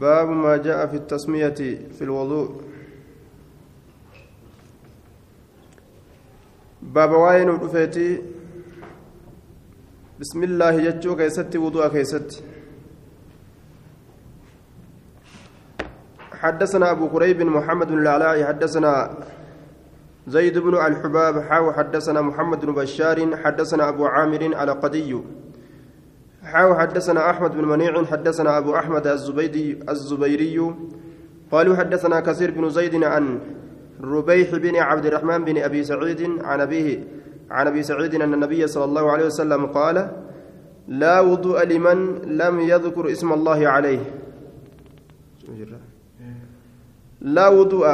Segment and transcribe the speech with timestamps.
[0.00, 1.48] باب ما جاء في التسمية
[1.98, 2.62] في الوضوء.
[6.82, 8.22] باب واين ودفيتي.
[10.20, 12.44] بسم الله يجو كيست وضوء كيست.
[16.32, 19.18] حدثنا أبو قريب محمد العلاء حدثنا
[20.26, 25.20] زيد بن الحباب حاو حدثنا محمد بن بشار حدثنا أبو عامر على قدي
[26.46, 30.74] حاو حدثنا أحمد بن منيع حدثنا أبو أحمد الزبيدي الزبيري
[31.52, 33.38] قالوا حدثنا كثير بن زيد عن
[34.00, 37.04] ربيح بن عبد الرحمن بن أبي سعيد عن أبيه
[37.50, 40.10] عن أبي سعيد أن النبي صلى الله عليه وسلم قال
[40.88, 41.98] لا وضوء لمن
[42.42, 44.02] لم يذكر اسم الله عليه.
[47.20, 47.86] لا وضوء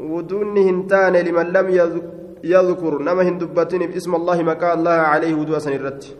[0.00, 1.66] وضوء هنتان لمن لم
[2.44, 6.16] يذكر نما هندبتني باسم الله مكا الله عليه وضوء سنرت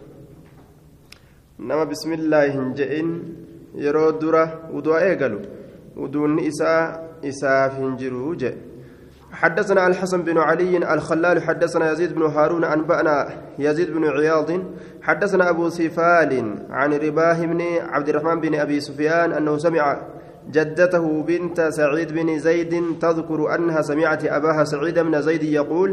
[1.58, 3.08] nama bismillaahi hin je'in
[3.74, 5.40] yeroo dura wudu'a eegalu.
[5.96, 8.68] Wuduunni isaa isaaf hin jiru jedhe
[9.28, 14.50] حدثنا الحسن بن علي الخلال حدثنا يزيد بن هارون أنبأنا يزيد بن عياض.
[15.02, 16.32] حدثنا أبو سفال
[16.70, 17.60] عن رباه بن
[17.92, 20.00] عبد الرحمن بن أبي سفيان أنه سمع
[20.52, 25.90] جدته بنت سعيد بن زيد تذكر أنها سمعت أباها سعيد بن زيد يقول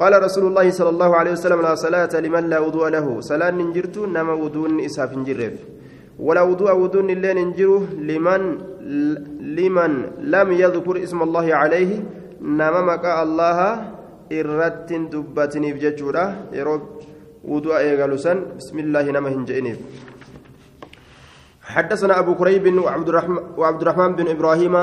[0.00, 3.20] قال رسول الله صلى الله عليه وسلم لا صلاة لمن لا وضوء له.
[3.20, 5.52] صلاة ننجرت نما وضوء إساف نجرف
[6.18, 8.42] ولا وضوء وضوء اللي ننجره لمن
[9.58, 9.92] لمن
[10.34, 11.90] لم يذكر اسم الله عليه
[12.40, 13.58] نما مكا الله
[14.32, 16.82] إرت دبتني بججورة يروب
[17.44, 19.78] وضوء إيغالوسا بسم الله نما هنجئنيف.
[21.68, 22.64] حدثنا أبو كريب
[23.56, 24.74] وعبد الرحمن, بن إبراهيم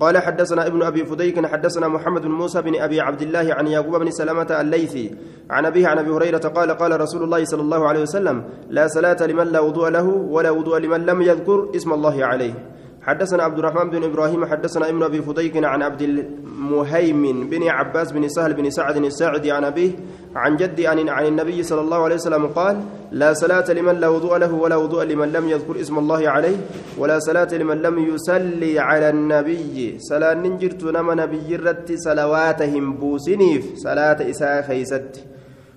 [0.00, 3.96] قال حدثنا ابن أبي فديك حدثنا محمد بن موسى بن أبي عبد الله عن يعقوب
[3.96, 5.16] بن سلمة الليثي
[5.50, 9.16] عن أبيه عن أبي هريرة قال قال رسول الله صلى الله عليه وسلم لا صلاة
[9.26, 12.54] لمن لا وضوء له ولا وضوء لمن لم يذكر اسم الله عليه.
[13.02, 18.28] حدثنا عبد الرحمن بن إبراهيم حدثنا ابن أبي فديك عن عبد المهيمن بن عباس بن
[18.28, 19.90] سهل بن سعد الساعدي عن أبيه
[20.36, 22.80] عن جدي عن عن النبي صلى الله عليه وسلم قال
[23.10, 26.56] لا صلاة لمن لا وضوء له ولا وضوء لمن لم يذكر اسم الله عليه
[26.98, 29.98] ولا صلاة لمن لم يصلي على النبي.
[29.98, 35.24] صلاة ننجرت نما نبي رت صلواتهم بوسنيف صلاة إساء خيست.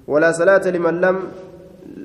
[0.07, 1.17] ولا صلاة لمن لم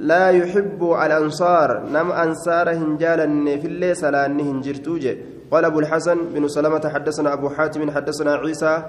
[0.01, 3.27] لا يحب الأنصار نم أنصار هنجالا
[3.61, 5.09] في سلان هنجرتوج.
[5.51, 8.85] قال أبو الحسن بن سلمة حدثنا أبو حاتم حدثنا عيسى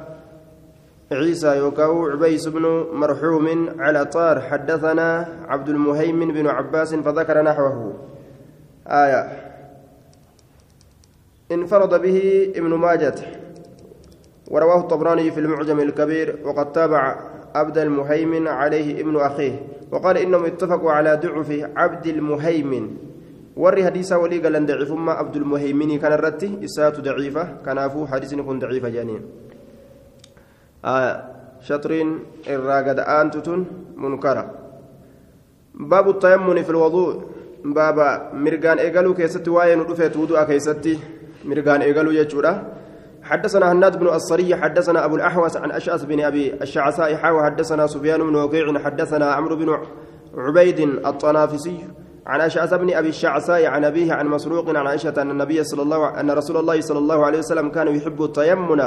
[1.11, 7.93] عيسى يوكاو عبيس بن مرحوم على طار حدثنا عبد المهيمن بن عباس فذكر نحوه.
[8.87, 9.23] آية.
[11.51, 13.15] انفرد به ابن ماجة.
[14.51, 17.15] ورواه الطبراني في المعجم الكبير وقد تابع
[17.55, 19.55] عبد المهيمن عليه ابن أخيه
[19.91, 23.11] وقال إنهم اتفقوا على ضعف عبد المهيمن
[23.55, 29.23] warri hadiisa walii galan daciifummaa abdulmuhayminii kana irratti isaatu daciifa kanaafuu hadiisni kun daciifa jedhaniin
[31.67, 32.13] shatriin
[32.53, 33.65] irraa gad aantu tun
[34.03, 34.43] munkara
[35.93, 37.07] baabu tayammuni fi lwaduu
[37.77, 38.07] baaba
[38.45, 40.93] mirgaan eegaluu keessatti waa'ee nu dhufeet wudu'a keessatti
[41.51, 42.53] mirgaan eegaluu jechuudha
[43.31, 48.19] حدثنا هناد بن الصري حدثنا أبو الأحوص عن أشعث بن أبي الشعثاء حاوى حدثنا سفيان
[48.19, 49.77] بن وكيع حدثنا عمرو بن
[50.37, 51.87] عبيد الطنافسي
[52.27, 56.19] عن أشعث بن أبي الشعثاء عن أبيه عن مسروق عن عائشة أن النبي صلى الله
[56.19, 58.81] أن رسول الله صلى الله عليه وسلم كان يحب التيمن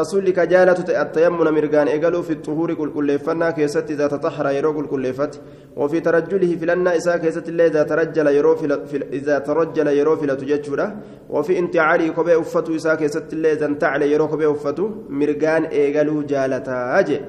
[0.00, 5.40] رسولك جالة التيمن مرقان إقلوا في الطهور كل كليفنا كيست إذا تطهر يرو كل كليفت
[5.76, 8.66] وفي ترجله في لنا إساء كيست الله إذا ترجل يرو في
[9.12, 10.96] إذا ترجل يرو في لتججرة
[11.30, 16.68] وفي انتعالي كبي أفتو إساء كيست الله إذا انتعل يرو كبي أفتو مرقان إقلوا جالة
[16.98, 17.20] أجي.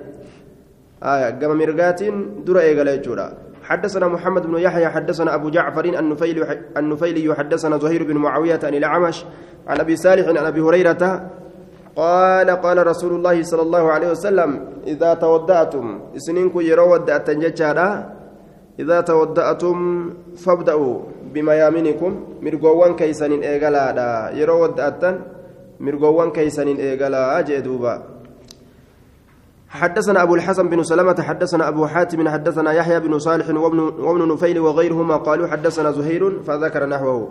[1.04, 2.04] آية قام مرقات
[2.48, 8.60] در إقلا حدثنا محمد بن يحيى حدثنا أبو جعفر النفيلي النفيلي حدثنا زهير بن معاوية
[8.64, 9.26] عن الأعمش
[9.68, 11.30] عن أبي صالح عن أبي هريرة
[11.96, 14.50] قال قال رسول الله صلى الله عليه وسلم
[14.88, 17.90] إذا تودأتم سنينكم يروا ودأتن جتشارا
[18.80, 19.78] إذا تودأتم
[20.38, 21.00] فابدأوا
[21.34, 22.12] بميامنكم
[22.42, 25.16] مرقوان كيسن إيغالا يروا ودأتن
[25.80, 27.96] مرقوان كيسن إيغالا أجدوبا
[29.74, 34.60] حدثنا أبو الحسن بن سلمة حدثنا أبو حاتم حدثنا يحيى بن صالح وابن, وابن نفيل
[34.60, 37.28] وغيرهما قالوا حدثنا زهير فذكر نحوه.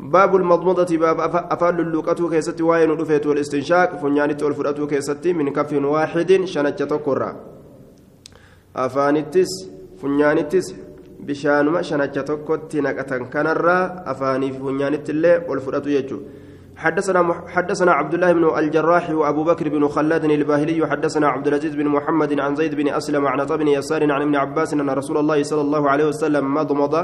[0.00, 6.44] باب المضمضة باب أفعل اللوكة كيست واين رفيت والاستنشاق فنيانت والفرأة كيست من كف واحد
[6.44, 7.36] شنجة تقرى
[8.76, 9.50] أفانتس
[10.02, 10.74] فنيانتس
[11.20, 16.18] بشانما شنجة تقرى نكتا كنرى أفاني فنيانت اللي والفرأة يجو.
[16.76, 21.86] حدثنا حدثنا عبد الله بن الجراح وأبو بكر بن خلاد الباهلي حدثنا عبد العزيز بن
[21.88, 25.60] محمد عن زيد بن أسلم عن بن يسار عن ابن عباس أن رسول الله صلى
[25.60, 26.94] الله عليه وسلم مضمض.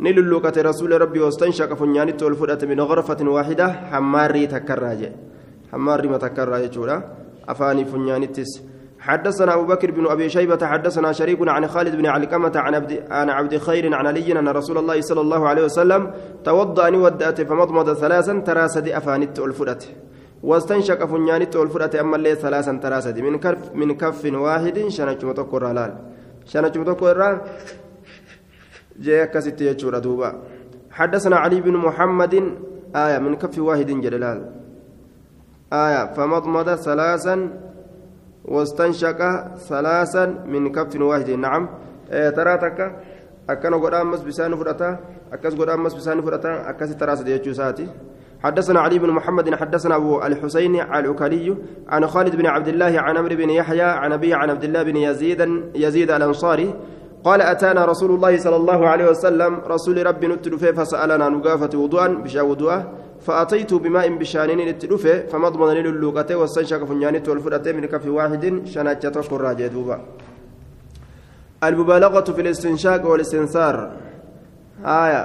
[0.00, 3.66] نللوكة رسول ربي واستنشق فنياني تولفدة من غرفة واحدة.
[3.90, 5.12] حماري تكراجة
[5.72, 6.96] حماري ما تكراجة جورا.
[7.48, 8.62] أفاني فنيانيتس
[9.00, 13.30] حدثنا أبو بكر بن أبي شيبة حدثنا شريك عن خالد بن علقمة عن عبد عن
[13.30, 16.10] عبد خير عن علي أن رسول الله صلى الله عليه وسلم
[16.44, 19.84] توضأ ودأت فمضمض ثلاثا تراسد أفانت الفرأت
[20.42, 23.18] واستنشق فنيانت الفرأت أما اللي ثلاثا تراسد.
[23.18, 25.92] من كف من كف واحد شنج متكر لال
[26.46, 27.40] شنج متكر
[29.00, 30.30] جاء كست يجور دوبا.
[30.90, 32.34] حدثنا علي بن محمد
[32.96, 34.38] آية من كف واحد جلال.
[35.72, 37.36] آية فمضمض ثلاثا
[38.44, 39.20] واستنشق
[39.56, 41.30] ثلاثا من كف واحد.
[41.30, 41.68] نعم.
[42.10, 42.86] ترى تكا
[43.50, 44.98] أكن قد بسان فرتا
[45.32, 47.88] أكس قد بسان فرتا أكس تراس ديجو ساتي
[48.42, 51.56] حدثنا علي بن محمد حدثنا أبو الحسين العكلي
[51.88, 54.96] عن خالد بن عبد الله عن عمرو بن يحيى عن أبي عن عبد الله بن
[54.96, 55.40] يزيد
[55.74, 56.74] يزيد الأنصاري
[57.24, 62.42] قال أتانا رسول الله صلى الله عليه وسلم رسول ربي نتلفه فسألنا نقافة وضوءا بشا
[62.42, 62.78] وضوءا
[63.20, 70.00] فأتيت بماء بشانين نتلفه فمضمن للوقته واستنشق فنيانت والفرته من كف واحد شناجة قراجة دوبا.
[71.64, 73.76] المبالغة في الاستنشاق والاستنثار.
[74.84, 75.22] آية.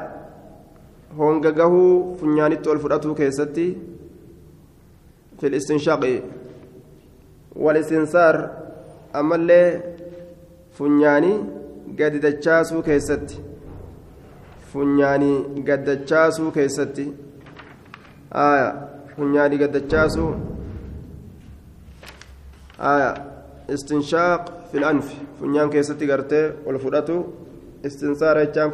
[1.17, 1.75] هونغغه
[2.21, 3.77] فنيانت والفرته كيستي.
[5.39, 6.21] في الاستنشاق.
[7.55, 8.49] والاستنثار.
[9.15, 9.83] أما اللي
[10.77, 11.54] فنياني
[11.99, 13.37] gadi dachaasuu keessatti
[14.73, 17.05] funyaanii gaddachaasuu keessatti
[18.31, 18.67] aya
[19.15, 20.33] funyaanii gaddachaasuu
[22.79, 23.09] aya
[23.77, 27.17] istinshaaq fil anfi funyaan keessatti gartee ol fudhatu
[27.83, 28.71] istinsaara jechaan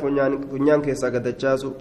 [0.52, 1.74] funyaan keessaa gaddachaasu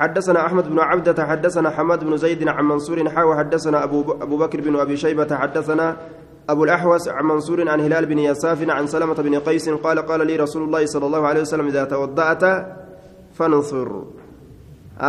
[0.00, 4.60] حدثنا أحمد بن عبدة حدثنا حماد بن زيد عن منصور حاوى حدثنا أبو, أبو بكر
[4.60, 5.96] بن أبي شيبة حدثنا
[6.52, 10.36] أبو الأحوص عن منصور عن هلال بن يساف عن سلمة بن قيس قال قال لي
[10.36, 12.44] رسول الله صلى الله عليه وسلم إذا توضأت
[13.38, 13.90] فانصر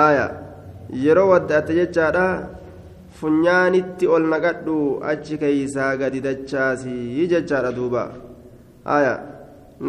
[0.08, 0.28] آية
[1.06, 2.28] يرو ودأت جتشارا
[3.22, 4.76] funyaanitti ol naqadhu
[5.12, 8.04] achi keeysaa gadi dachaasii jechaadha duuba
[8.86, 9.14] aya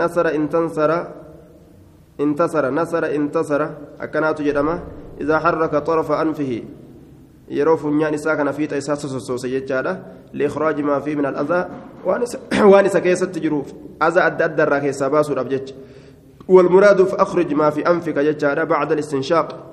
[0.00, 0.98] nasara intansara
[2.24, 3.68] intasara nasara intasara
[4.04, 4.76] akkanaatu jedhama
[5.22, 6.58] idaa harraka xarafa anfihi
[7.48, 9.96] yeroo funyaan isaa kana fiixa isaa sososoose jechaadha
[10.32, 11.68] liikraaji maa fii min al'adaa
[12.72, 15.74] waan isa keessatti jiruuf aza adda adda irraa keessaa baasuudhaaf jecha
[16.48, 19.72] والمراد فأخرج ما في أنفك جتشارا بعد الاستنشاق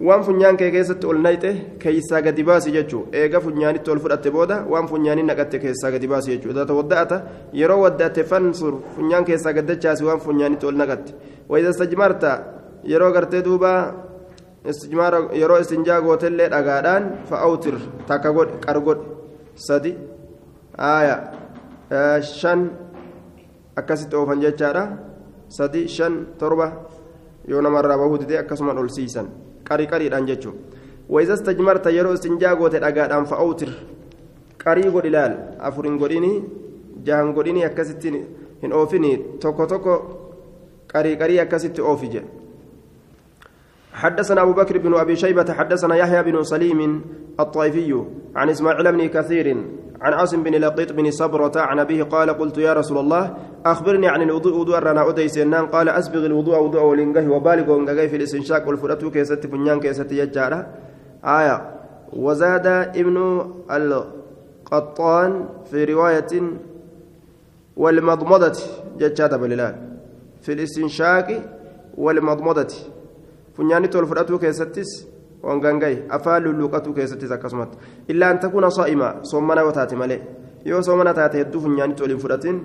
[0.00, 1.50] waan funyaan kee keessatti ol nayxe
[1.82, 6.30] keeysaa gadi baasi jechuu eega funyaanitti ol fudhatte booda waan funyaanii naqatte keessaa gadi baasi
[6.30, 7.16] jechuu idaa tawadda'ata
[7.60, 11.14] yeroo wadda'ate fansur funyaan keessaa gaddachaasi waan funyaanitti ol naqatte
[11.48, 12.30] wayida istajmarta
[12.92, 14.07] yeroo gartee duuba istijmaara
[14.68, 17.76] yeroo istinjaa gootellee dhagaadhaan fa'awtir
[18.06, 19.04] takka godhe qar godhe
[19.54, 19.92] sadi
[20.78, 21.16] aaya
[22.22, 22.70] shan
[23.76, 24.82] akkasitti oofan jechaadha
[25.48, 26.66] sadi shan torba
[27.48, 29.28] yoo namarraa bahuu didee akkasumaan ol siisan
[29.68, 30.56] qarii qariidhaan jechuun
[31.08, 33.70] wayisa istajmarta yeroo istinjaa goote dhagaadhaan fa'awtir
[34.64, 35.34] qarii godhi laal
[35.68, 36.32] afur hin godhini
[37.06, 38.10] jahan godhini akkasitti
[38.62, 39.12] hin oofini
[39.42, 39.94] tokko tokko
[40.92, 42.28] qarii qarii akkasitti oofi jedhe
[43.98, 47.04] حدثنا أبو بكر بن أبي شيبة حدثنا يحيى بن سليم
[47.40, 48.04] الطائفي
[48.36, 49.56] عن إسماعيل بن كثير
[50.00, 53.36] عن عاصم بن لقيط بن صبرة عن أبيه قال قلت يا رسول الله
[53.66, 58.16] أخبرني عن الوضوء وضوء رنا أدي سنان قال أسبغ الوضوء وضوء ولنجه وبالغ ونجه في
[58.16, 60.66] الاستنشاق والفرة كيست فنيان كيست يجارة.
[61.24, 61.56] آية
[62.12, 62.66] وزاد
[63.02, 63.16] ابن
[63.70, 66.32] القطان في رواية
[67.76, 68.58] والمضمضة
[68.98, 69.70] ججات بالله
[70.42, 71.42] في الاستنشاق
[71.96, 72.74] والمضمضة.
[73.58, 74.90] Funyaanitti ol fudhatuu keessattis
[75.42, 77.78] wangangaye afaan lulluuqatuu keessattis akkasumatti
[78.14, 80.20] illaa an takuuna saa'ima soomana yoo taate malee
[80.72, 82.60] yoo soomana taate hedduu funyaanitti ol hin fudhatin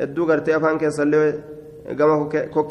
[0.00, 1.26] hedduu gartee afaan keessallee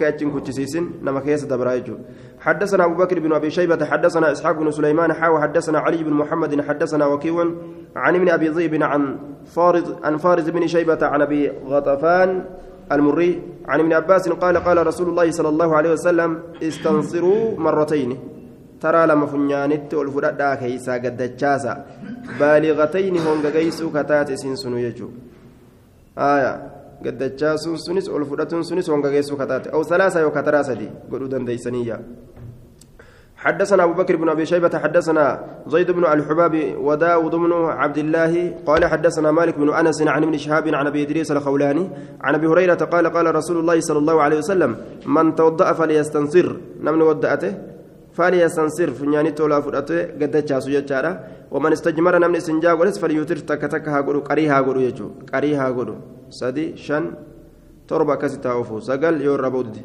[0.09, 4.71] achiin kuchisiisin nama keessa dabraa jechuudha حدثنا أبو بكر بن أبي شيبة حدثنا إسحاق بن
[4.71, 7.35] سليمان حاو حدثنا علي بن محمد حدثنا وكيع
[7.95, 12.45] عن ابن أبي ذئب عن فارض عن فارض بن شيبة عن أبي غطفان
[12.91, 18.17] المري عن ابن عباس قال قال رسول الله صلى الله عليه وسلم استنصروا مرتين.
[18.81, 21.85] ترى لما فنيانت والفردا كيسا قد تشاسا
[22.39, 25.09] بالغتين هونغ جيسو كتات سنسن يجو.
[26.17, 26.53] آية.
[27.05, 29.67] قد تشاسون سنس والفردا سنس هونغ جيسو كتات.
[29.67, 32.01] أو ثلاثة يوكترا سدي قلوا دنديسنية
[33.41, 35.25] حدثنا أبو بكر بن أبي شيبة حدثنا
[35.67, 38.33] زيد بن الحباب وداود بن عبد الله
[38.65, 41.89] قال حدثنا مالك بن أنس عن ابن شهاب عن أبي إدريس الخولاني
[42.21, 46.47] عن أبي هريرة قال قال رسول الله صلى الله عليه وسلم من توضأ فليستنصر.
[46.85, 47.53] نمن ودأته
[48.13, 48.89] فليستنصر.
[48.91, 50.71] فنياني تولا فرأته قد جاسو
[51.51, 53.37] ومن استجمر نمن استنجا ولس فليوتر.
[53.49, 55.07] تك تك هاغورو قري هاغورو يجو.
[55.33, 55.95] قري هاغورو
[56.29, 57.05] سدي شن.
[57.87, 59.81] تربة كستا أوفو سقل يور ربودي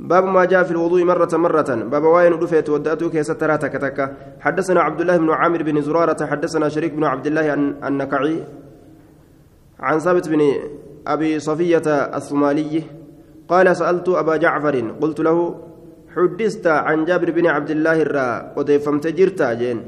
[0.00, 1.70] باب ما جاء في الوضوء مرة مرة.
[1.90, 6.68] باب واين رفيت ودأتو كيس ترى تك حدثنا عبد الله بن عامر بن زرارة حدثنا
[6.68, 8.44] شريك بن عبد الله النكعي
[9.80, 10.40] عن ثابت بن
[11.06, 12.82] أبي صفية الثمالي
[13.48, 15.36] قال سألت أبا جعفر قلت له
[16.16, 19.78] حدثت عن جابر بن عبد الله الرا وديفمت جرتا جين.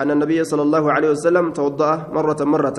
[0.00, 2.78] أن النبي صلى الله عليه وسلم توضأ مرة مرة.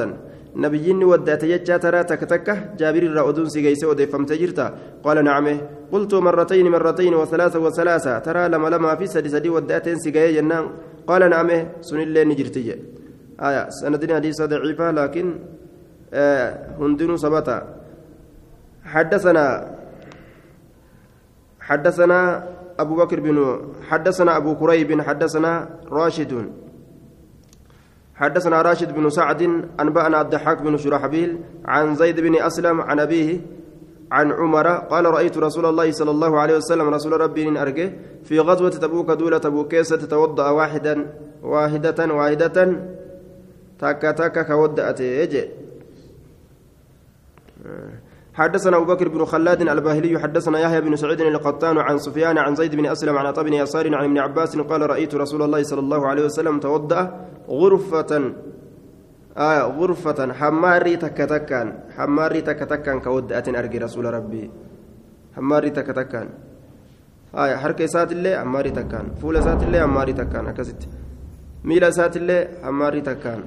[0.63, 2.47] نبيين ودأت يجا ترى تك تك
[2.79, 4.67] جابر الرا أدون سيجيس وديفمت جرتا
[5.05, 5.47] قال نعم.
[5.91, 8.19] قلت مرتين مرتين وثلاثة وثلاثة.
[8.19, 10.65] ترى لما لما في سدي سدي ودأت سيجي جنان
[11.07, 11.49] قال نعم.
[11.81, 12.75] سن الله نجرتي
[13.47, 13.69] آية.
[13.69, 15.25] سندنا حديث ضعيفة لكن
[16.13, 16.49] آه
[16.79, 17.57] هندن سبتا
[18.85, 19.45] حدثنا
[21.59, 22.19] حدثنا
[22.79, 23.37] أبو بكر بن
[23.89, 26.33] حدثنا أبو كريب حدثنا راشد.
[28.17, 29.41] حدثنا راشد بن سعد
[29.79, 33.41] أنبأنا الضحاك بن شرحبيل عن زيد بن أسلم عن أبيه
[34.11, 37.93] عن عمر قال رأيت رسول الله صلى الله عليه وسلم رسول ربي أرجه
[38.23, 41.05] في غزوة تبوك دولة تبوكيسة تتوضأ واحدا
[41.43, 42.77] واحدة واحدة
[43.79, 45.49] تاكا تاكا كودأت يجي
[48.37, 52.75] حدثنا أبو بكر بن خلاد الباهلي حدثنا يحيى بن سعيد القطان عن سفيان عن زيد
[52.75, 56.07] بن أسلم عن عطاء بن يسار عن ابن عباس قال رأيت رسول الله صلى الله
[56.07, 57.01] عليه وسلم توضأ
[57.49, 58.33] غرفة
[59.37, 61.67] آه غرفة حماري تكتكان
[61.97, 64.51] حماري تكتكان كودأت أرجي رسول ربي.
[65.35, 66.29] حماري تكتكان.
[67.35, 69.05] آية حركة سات الله حماري تكان.
[69.21, 70.47] فول سات الله حماري تكان.
[70.47, 70.81] أكست
[71.63, 73.41] ميلا سات الله حماري تكان.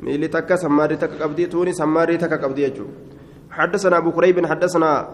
[0.00, 2.86] ميلي تكا سماري تكا قبدي توني سماري تكا قبدي يجو
[3.60, 5.08] حدثنا أبو كريب حدثنا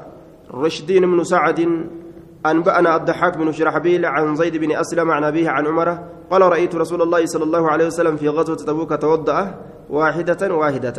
[0.54, 1.60] رشدين بن سعد
[2.46, 5.88] أنبأنا الضحاك بن شرحبيل عن زيد بن أسلم عن أبيه عن عمر
[6.30, 9.54] قال رأيت رسول الله صلى الله عليه وسلم في غزوة تبوك توضأ
[9.90, 10.98] واحدة واحدة.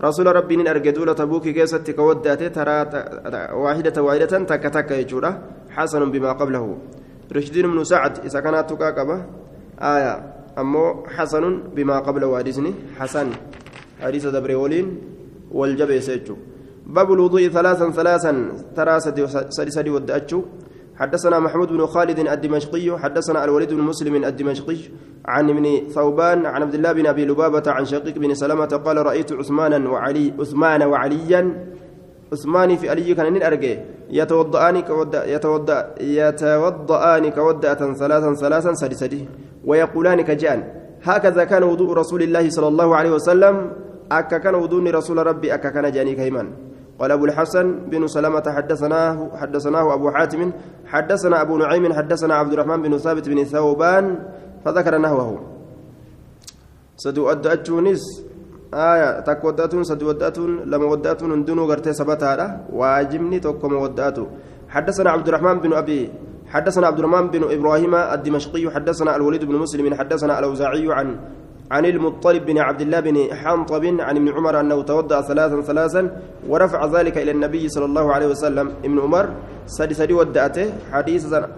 [0.00, 2.76] رسول ربي نين أرجدول تبوك كيست كودأت ترى
[3.52, 5.32] واحدة واحدة تك تك يجورة
[5.70, 6.78] حسن بما قبله.
[7.36, 9.24] رشدين بن سعد إذا كانت تكاكبة
[9.80, 10.14] آية.
[10.58, 11.44] أمو حسن
[11.76, 13.28] بما قبله حديثني حسن.
[14.02, 14.86] حديث دبريولين
[15.52, 16.36] والجبيس يجو.
[16.86, 18.32] باب الوضوء ثلاثا ثلاثا.
[18.76, 20.42] ترى سدي سدي ودأتشو
[20.96, 24.76] حدثنا محمود بن خالد الدمشقي حدثنا الوليد بن مسلم الدمشقي
[25.24, 29.32] عن ابن ثوبان عن عبد الله بن أبي لبابة عن شقيق بن سلمة قال رأيت
[29.32, 31.42] عثمانا وعلي عثمان وعليا.
[32.32, 33.74] عثمان في علي كان أرجع.
[34.10, 38.72] يتوضأان كودا يتوضأ يتوضأان كودة ثلاثا ثلاثا.
[38.74, 39.28] سدي سدي.
[39.64, 40.60] ويقولان كجان.
[41.02, 43.72] هكذا كان وضوء رسول الله صلى الله عليه وسلم.
[44.12, 45.54] أكا كان وضوء رسول ربي.
[45.54, 46.71] أكا كان جاني كيمان.
[46.98, 50.52] قال أبو الحسن بن سلمة حدثناه حدثناه أبو حاتم
[50.86, 54.18] حدثنا أبو نعيم حدثنا عبد الرحمن بن ثابت بن ثوبان
[54.64, 55.40] فذكر نحوه.
[56.96, 58.02] سدو أدأتونس
[58.74, 64.24] آية تك ودأتون سدو ودأتون لما ودأتون اندنو غرتي سبتها واجبني توكم ودأتو
[64.68, 66.00] حدثنا عبد الرحمن بن أبي
[66.52, 71.08] حدثنا عبد الرحمن بن إبراهيم الدمشقي حدثنا الوليد بن مسلم حدثنا الأوزاعي عن
[71.70, 76.10] عن المطلب بن عبد الله بن حنطب عن ابن عمر أنه توضأ ثلاثا ثلاثا
[76.48, 78.66] ورفع ذلك إلى النبي صلى الله عليه وسلم.
[78.84, 79.28] ابن عمر
[79.66, 81.48] سدي سدي ودأته حديثا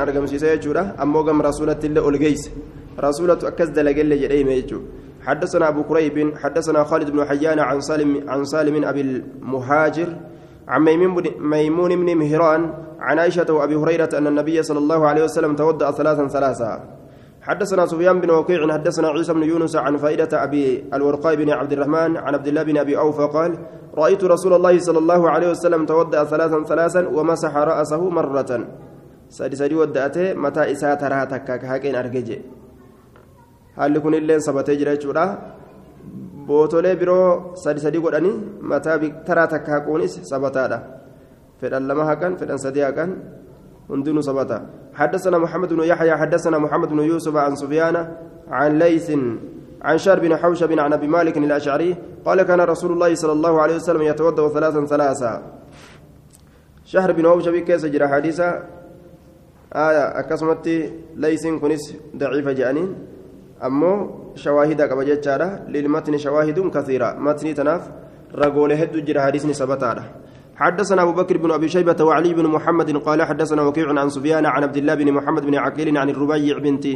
[0.00, 2.50] argamsiisee jechuudha ammoo gam rasuulatti illee ol geeyse
[2.96, 4.86] rasuulatu akkas dalagelle jedhee hime jechuudha
[5.20, 10.08] حدثنا أبو كريب حدثنا خالد بن حيان عن سالم عن سالم أبي المهاجر.
[10.70, 10.80] عن
[11.54, 12.62] ميمون بن مهران
[13.06, 16.72] عن عائشة وأبي هريرة أن النبي صلى الله عليه وسلم توضأ ثلاثا ثلاثا.
[17.42, 22.16] حدثنا سفيان بن وكيع حدثنا عيسى بن يونس عن فائدة أبي الورقاء بن عبد الرحمن
[22.16, 23.52] عن عبد الله بن أبي أوفى قال
[23.94, 28.50] رأيت رسول الله صلى الله عليه وسلم توضأ ثلاثا ثلاثا ومسح رأسه مرة.
[29.28, 32.38] سادي سادي ودأته متى إساء ترى تكاك؟ هاكين أرججي.
[33.78, 35.38] هل لكن اللين سبتي جرى
[36.50, 38.36] bootolee biroo sadi sadi godhanii
[38.70, 40.78] mataa taraa takka haquunis sabataadha.
[41.60, 43.10] Fedhan lama haqan fedhan sadii haqan
[43.88, 44.60] hundinuu sabata.
[44.94, 47.96] حدثنا محمد بن يحيى حدثنا محمد بن يوسف عن سفيان
[48.50, 49.10] عن ليث
[49.82, 53.76] عن شار بن حوشب عن ابي مالك الاشعري قال كان رسول الله صلى الله عليه
[53.76, 55.42] وسلم يتوضا ثلاثا ثلاثا
[56.84, 58.48] شهر بن حوشب كيس جرى حديثا
[59.72, 60.66] آية أكسمت
[61.16, 62.94] ليس كنس ضعيفة جانين
[63.62, 65.68] أمو شواهد قبل جتشارة.
[65.68, 67.16] للمتن شواهد كثيرة.
[67.18, 67.82] متن تناف
[68.34, 70.04] رجول هد جرى حديثني سبتارة
[70.56, 74.62] حدثنا أبو بكر بن أبي شيبة وعلي بن محمد قال حدثنا وكيع عن سفيان عن
[74.62, 76.86] عبد الله بن محمد بن عقيل عن الربيع بنت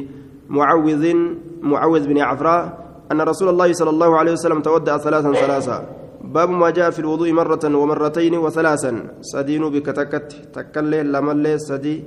[0.48, 1.14] معوذ
[1.62, 5.78] معوذ بن عفراء أن رسول الله صلى الله عليه وسلم تودع ثلاثا ثلاثا.
[6.24, 8.92] باب ما جاء في الوضوء مرة ومرتين وثلاثا.
[9.20, 12.04] سدين بكتكت تكلي لملي سدي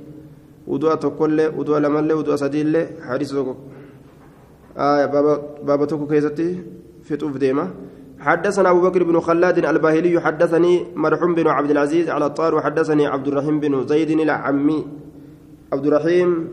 [0.66, 3.34] وضوء تكل وضوء لملي وضوء سدي حديث
[4.78, 5.06] آية
[5.62, 6.62] بابا توكو كيستي
[7.02, 7.70] في طوف ديما.
[8.18, 13.28] حدثنا أبو بكر بن خلاد الباهلي حدثني مرحوم بن عبد العزيز على الطار وحدثني عبد
[13.28, 14.86] الرحيم بن زيد العمي.
[15.72, 16.48] عبد الرحيم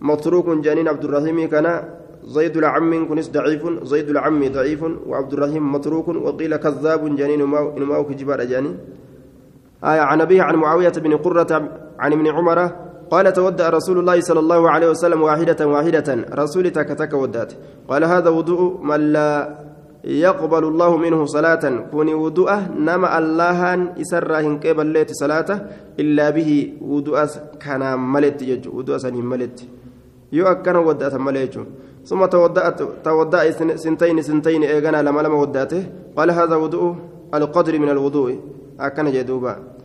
[0.00, 1.82] متروك جانين عبد الرحيم كان
[2.24, 7.40] زيد العم كنس ضعيف زيد العم ضعيف وعبد الرحيم متروك وقيل كذاب جانين
[7.80, 8.78] نماو كجبار جانين
[9.84, 11.52] آية عن أبيه عن معاوية بن قرة
[11.98, 12.70] عن ابن عمر
[13.10, 16.08] قال تودأ رسول الله صلى الله عليه وسلم واحدة واحدة.
[16.34, 17.52] رسول تكتك ودأت.
[17.88, 19.54] قال هذا وضوء من لا
[20.04, 21.64] يقبل الله منه صلاة.
[21.90, 23.60] كوني وضوءه نما الله
[24.02, 25.50] إسره قبل ليت صلاة
[26.02, 26.50] إلا به
[26.82, 27.18] وضوء
[27.62, 29.58] كان ملت يجو وضوء سنين ملت.
[30.34, 31.54] أكنا ودأت ملت
[32.04, 35.82] ثم تودأت تودأ سنتين سنتين إيغانا لما لما ودأته.
[36.16, 36.94] قال هذا وضوء
[37.34, 38.30] القدر من الوضوء.
[38.80, 39.75] أكنا جدوبا.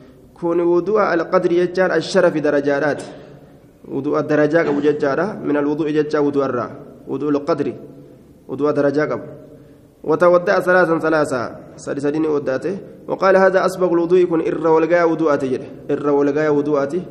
[0.43, 3.01] وضوء القدر يجار الشرف درجات.
[3.87, 6.67] وضوء الدرجات أبو ججارة من الوضوء ججا وضوء الرا.
[7.07, 7.73] وضوء القدر.
[8.47, 9.27] وضوء درجات أبو
[10.03, 11.41] وتودع ثلاثا ثلاثا
[11.77, 15.67] سدسدين وداته وقال هذا أسبق الوضوء يكون إر ولقاء وضوءاتي جده.
[15.91, 17.01] إر ولقاء وضوءاتي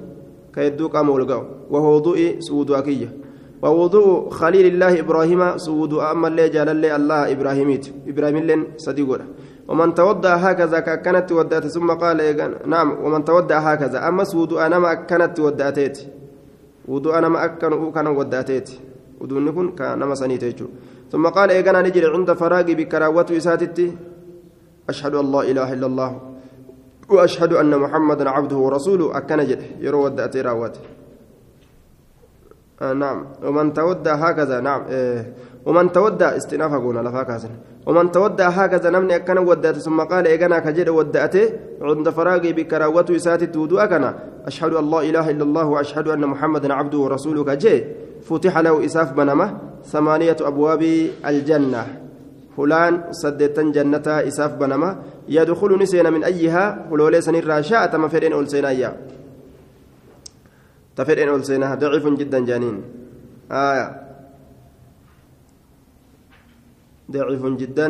[0.54, 3.08] كيدو قام ولقاء وهو وضوء سودواكية
[3.62, 7.84] ووضوء خليل الله إبراهيم سود أما اللي جال الله إبراهيميت.
[8.08, 9.24] إبراهيم لن صديقنا
[9.70, 12.18] ومن تودع هكذا كانت ودات ثم قال
[12.66, 14.08] نعم ومن تودع هكذا.
[14.08, 15.96] أما سود أنا ما كانت وداتيت
[16.88, 18.68] وضوء أنا ما أكن كان وداتيت
[19.20, 20.66] وضوء نكون كان ما سنيتيجو
[21.12, 23.96] ثم قال إيقنا نجري عند فراغي بكراوة إساتتي
[24.88, 26.10] أشهد أن إله إلا الله.
[27.08, 29.16] وأشهد أن محمدا عبده ورسوله.
[29.18, 30.76] أكنجد يرو ودأتي راوات.
[32.82, 33.26] آه نعم.
[33.42, 35.34] ومن تودى هكذا نعم إيه.
[35.66, 37.50] ومن تودى استئناف قونا لفاكاسن
[37.86, 41.52] ومن تودى هكذا نمني أكن ودأت ثم قال إيقنا كجد ودأتي
[41.82, 44.18] عند فراغي بكراوة إساتتي ودو أكنا.
[44.46, 47.84] أشهد أن لا إله إلا الله وأشهد أن محمدا عبده ورسوله كجي.
[48.22, 50.82] فتح له إساف بنمة ثمانية أبواب
[51.26, 51.86] الجنة.
[52.56, 54.96] فلان سدتن جنة إساف بنما
[55.28, 58.96] يدخل نسينا من أيها ولولي سنير شاء تم فرين أول سينا يا.
[60.96, 62.82] تفرين أول سينا ضعيف جدا جانين.
[63.52, 64.09] آية.
[67.10, 67.88] ضعيف جدا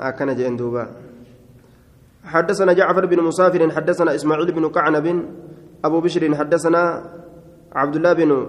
[0.00, 0.86] أكن جين دوبا.
[2.24, 5.06] حدثنا جعفر بن مسافر حدثنا إسماعيل بن كعنب
[5.84, 6.82] أبو بشر حدثنا
[7.72, 8.46] عبد الله بن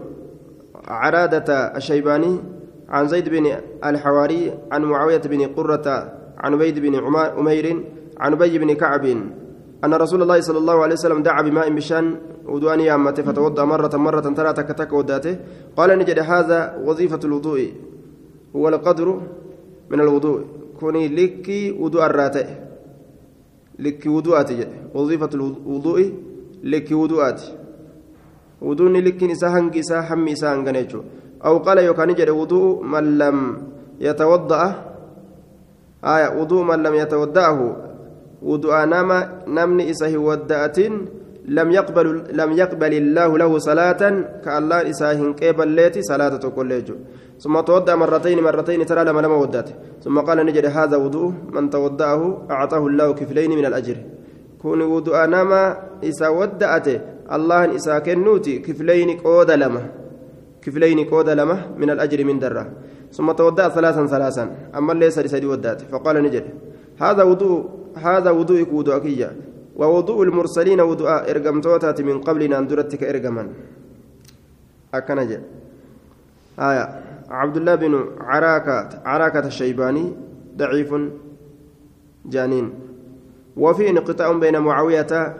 [0.87, 2.39] عرادة الشيباني
[2.89, 3.45] عن زيد بن
[3.85, 5.87] الحواري عن معاوية بن قرة
[6.37, 6.95] عن عبيد بن
[7.39, 7.83] أمير
[8.17, 9.05] عن أبي بن كعب
[9.83, 14.19] أن رسول الله صلى الله عليه وسلم دعا بماء بشان ودوان يامته فتوضأ مرة مرة
[14.19, 15.35] ترى تكتك وداته.
[15.77, 17.73] قال نجد هذا وظيفة الوضوء
[18.55, 19.21] هو القدر
[19.89, 20.39] من الوضوء.
[20.79, 22.47] كوني لكي وضوء الراتئ
[23.79, 24.49] لكي وضوءات
[24.95, 26.13] وظيفة الوضوء
[26.63, 27.41] لكي وضوءات
[28.61, 30.97] وضوء لكي نساء هنجي ساء حمي ساء هنجي
[31.45, 33.37] أو قال يوكان جد وضوء من لم
[33.99, 34.63] يتوضأ.
[36.03, 37.59] آية وضوء من لم يتوضأه.
[38.41, 40.77] وضوء نما نمني إسه ودأت
[41.45, 44.01] لم يقبل لم يقبل الله له صلاة.
[44.45, 46.67] كالله إساه قبل ليتي صلاة تقول
[47.39, 49.69] ثم توضأ مرتين مرتين ترى لما لما ودأت.
[50.03, 53.97] ثم قال نجد هذا وضوء من توضأه أعطاه الله كفلين من الأجر.
[54.61, 55.63] كون وضوء نما
[56.03, 56.87] إسا ودأت
[57.31, 59.83] الله إسا كنوتي كفلين قود لما.
[60.61, 62.65] كفلين قود لما من الأجر من درة.
[63.11, 64.71] ثم تودأ ثلاثا ثلاثا.
[64.75, 65.81] أما ليس لسدي ودأت.
[65.91, 66.45] فقال نجد
[67.01, 67.59] هذا وضوء
[67.95, 69.31] هذا وضوءك وضوءك
[69.75, 73.43] ووضوء المرسلين وضوء إرقمتوتات من قبلنا أندرتك إرقما.
[74.93, 75.41] أكنجد.
[76.59, 77.14] آية.
[77.29, 80.13] عبد الله بن عراكة عراكة الشيباني
[80.57, 80.95] ضعيف
[82.25, 82.73] جانين
[83.57, 85.35] وفي انقطاع بين معاوية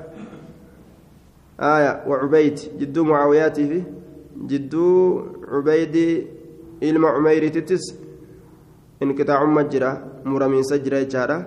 [1.59, 3.83] آية وعبيد جدو معاوياته
[4.47, 5.95] جدو عبيد
[6.81, 7.95] ilma cumeyritittis
[9.01, 9.89] inqixaacun majjira
[10.25, 11.37] muramiinsa jira jechaadha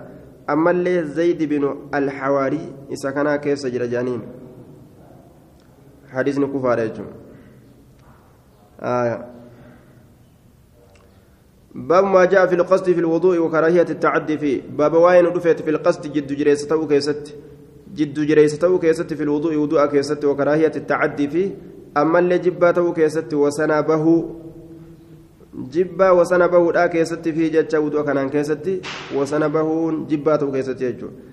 [0.47, 4.21] ammallee zaydi binu alxawaarii isa kanaa keessa jira jaaniin
[6.13, 7.09] hadiisni kufaadha jechuun
[11.75, 16.13] باب ما جاء في القصد في الوضوء وكراهية التعدي فيه باب واين رفعت في القصد
[16.13, 17.35] جد جريسته كيست.
[17.95, 21.49] جد جريسته كيست في الوضوء وضوء كيست وكراهية التعدي فيه
[21.97, 23.33] أما اللي جباته كيست
[25.53, 28.81] jibbaa wasana bahuudhaa keessatti fi jecha wudu'a kanaan keessatti
[29.15, 31.27] wasana bahuun jibbaa ta'u keessatti jechuudha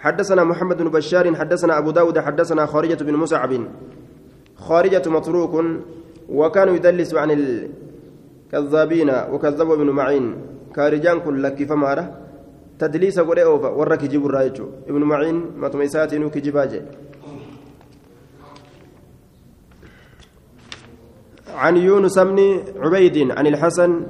[0.00, 3.52] حدثنا محمد بن بشار حدثنا أبو داود حدثنا خارجة بن مسعب
[4.56, 5.64] خارجة متروك
[6.28, 7.30] وكان يدلس عن
[8.50, 10.34] الكذابين وكذب ابن معين.
[10.74, 12.04] كارجان كل لك فمارة.
[12.78, 13.68] تدليس قرئ أوفا.
[13.68, 16.82] ورك جيب الرايجو ابن معين ما تميسات كجباجي
[21.54, 22.38] عن يونس بن
[22.76, 24.06] عبيد عن الحسن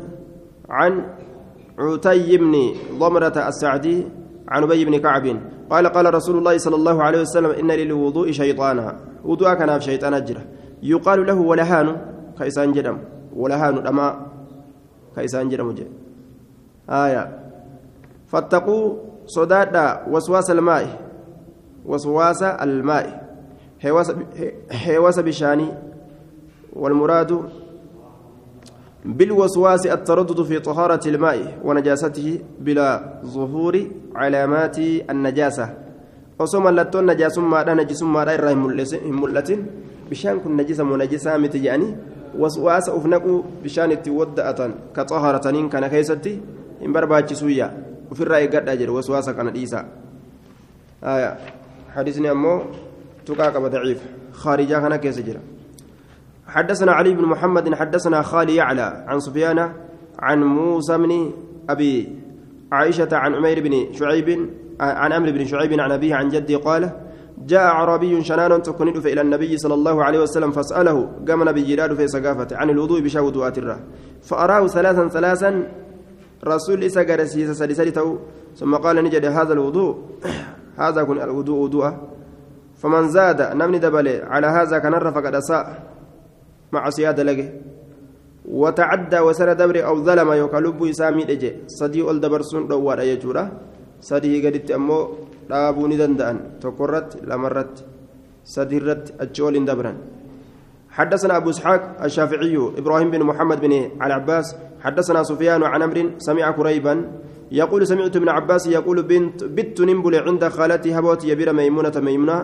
[0.69, 0.93] عن
[1.79, 2.55] عتي بن
[2.99, 4.07] ضمرة السعدي
[4.49, 5.27] عن أبي بن كعب.
[5.71, 10.15] قال قال رسول الله صلى الله عليه وسلم إن للوضوء شيطانا وضوء كان في شيطان
[10.15, 10.45] أجره.
[10.83, 11.97] يقال له ولهان.
[12.39, 14.27] كيسان جرم ولهان أما
[15.15, 15.75] كيسان جرم
[16.91, 17.39] آية.
[18.27, 18.95] فاتقوا
[19.27, 20.87] صدادا وسواس الماء.
[21.87, 23.07] وسواس الماء.
[24.87, 25.69] هواس بشاني.
[26.73, 27.43] والمراد
[29.05, 33.75] بالوسواس التردد في طهارة الماء ونجاسته بلا ظهور
[34.15, 34.79] علامات
[35.11, 35.69] النجاسة.
[36.41, 39.65] osoo mallattoon najaasummaadha najisummaadha irraa hin mul'atin
[40.11, 41.93] bishaan kun najisa moo najisaa miti jedhanii
[42.39, 46.35] waswaasa uf naquu bishaan itti wadda'atan ka xaharataniin kana keessatti
[46.81, 47.71] hin barbaachisuyya
[48.11, 49.85] ofirraa eeggadha jedhe waswaasa kana dhiisaa
[51.91, 52.63] حديثني أمو
[53.27, 53.99] تقاك ضعيف
[54.33, 55.21] خارجا كان كيس
[56.47, 59.73] حدثنا علي بن محمد حدثنا خالي يعلى عن سفيان
[60.19, 61.33] عن موسى بن
[61.69, 62.17] أبي
[62.73, 66.91] عائشة عن عمير بن شعيب عن أمر بن شعيب عن أبيه عن جدي قال
[67.41, 72.09] جاء أعرابي شنان تكون إلى النبي صلى الله عليه وسلم فاسأله قام نبي جلال في
[72.09, 73.79] سقافة عن الوضوء بشا وضوءات الره
[74.23, 75.69] فأراه ثلاثا ثلاثا
[76.45, 78.19] رسول إسا قرسيس سلسلته
[78.57, 79.99] ثم قال نجد هذا الوضوء
[80.85, 81.93] هذا كن الوضوء وضوء
[82.77, 85.91] فمن زاد نمني دبل على هذا كنر فقد أساء.
[86.73, 87.49] مع سيادة لقي
[88.49, 93.45] وتعدى وسر دبر أو ظلم يوكلب إسامي لجي صدي أول دبرسون دوار أيجورا
[94.01, 94.99] صدي قدت أمو
[95.51, 97.75] dhaabuu دندان تقرت لمرت
[98.45, 99.93] سديرت أجول دبرا
[100.91, 104.47] حدثنا أبو إسحاق الشافعي إبراهيم بن محمد بن على عباس
[104.81, 106.95] حدثنا سفيان عن أمر سمع قريبا
[107.53, 112.39] يقول سمعت ابن عباس يقول بنت بت نمبل عند خالتي هبوت يبير ميمونة ميمونة.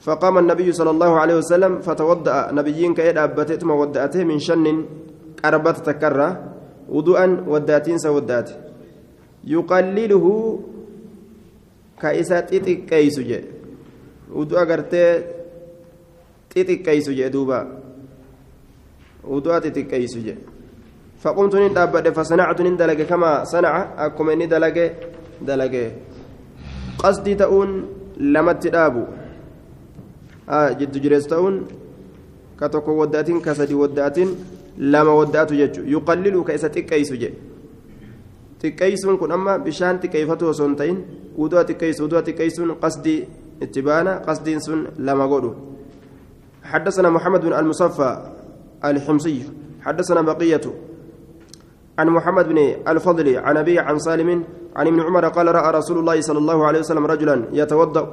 [0.00, 2.52] فقام النبي صلى الله عليه وسلم فتوضأ.
[2.52, 4.84] نبيين كيد أبتت ودأته من شن
[5.44, 6.28] قربت تكرى
[6.88, 8.50] وضوءا وداتين سودات
[9.44, 10.24] يقلله
[12.90, 13.40] كيسو جي
[14.32, 15.22] وضوء غرتي
[16.50, 17.58] تيتك كيسو جي دوبا
[19.24, 20.34] وضوء تيتك كيسو جي
[21.22, 23.74] فقمت ندابد فصنعت ندلق كما صنع
[24.06, 24.76] أكما ندلق
[25.42, 25.74] دلق
[26.98, 27.70] قصدي تؤون
[28.18, 29.04] لما تدابو
[31.28, 31.66] ta'uun
[32.56, 34.30] ka tokko waddaatiin ka sadi waddaatiin
[34.78, 37.36] lama waddaatu jechuudha yuqallilu ka isa xiqqeessu jedhe
[38.62, 40.96] xiqqeessuun kun amma bishaan xiqqeeffatu osoo hin ta'in
[41.36, 43.20] udu'a xiqqeessu udu'a xiqqeessuun qasdii
[43.64, 45.52] itti baana qasdiin sun lama godhu.
[46.68, 48.10] حدثنا محمد بن المصفى
[48.84, 49.42] الحمصي
[49.80, 50.60] حدثنا بقية
[51.98, 54.44] عن محمد بن الفضل عن أبي عن سالم
[54.76, 58.04] عن ابن عمر قال رأى رسول الله صلى الله عليه وسلم رجلا يتوضأ.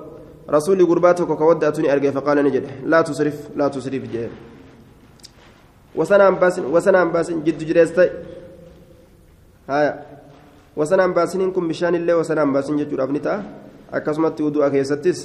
[0.50, 4.32] رسول قرباتك كودأتني أرجع فقال نجد لا تصرف لا تصرف جهل
[5.96, 8.08] وسنام باس وسنام باس جد جريستي.
[10.76, 13.34] وسنام باسنين كن بشان الله وسنام باسن جد أبنتا
[13.94, 15.20] أكسمت ودوء كيستس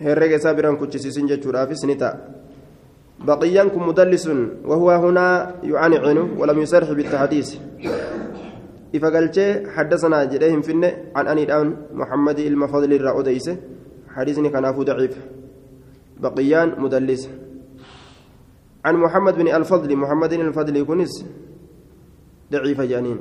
[0.00, 2.40] herrega isaa biraan kuchisiisin jechuudhaafis ni ta'a
[3.20, 4.24] بقيان كن مدلس
[4.64, 7.48] وهو هنا يعانعن ولم يسرح بالتحديث.
[8.96, 9.38] إفقلت
[9.76, 11.44] حدثنا جريهم فينا عن أني
[11.92, 13.56] محمد المفضل الرأوديسه
[14.08, 15.14] حديثني كان أفو ضعيف.
[16.20, 17.28] بقيان مدلس.
[18.84, 19.96] عن محمد بن الفضل.
[19.96, 21.12] محمد الفضل يكونس
[22.52, 23.18] ضعيف جانين.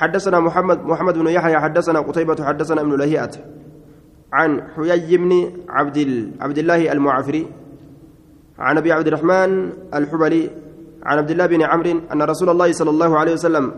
[0.00, 3.30] حدثنا محمد محمد بن يحيى حدثنا قتيبة حدثنا ابن لهيئة.
[4.32, 5.32] عن حيي بن
[5.68, 5.98] عبد
[6.40, 7.46] عبد الله المعافري
[8.58, 10.50] عن أبي عبد الرحمن الحبلي
[11.02, 13.72] عن عبد الله بن عمرو أن رسول الله صلى الله عليه وسلم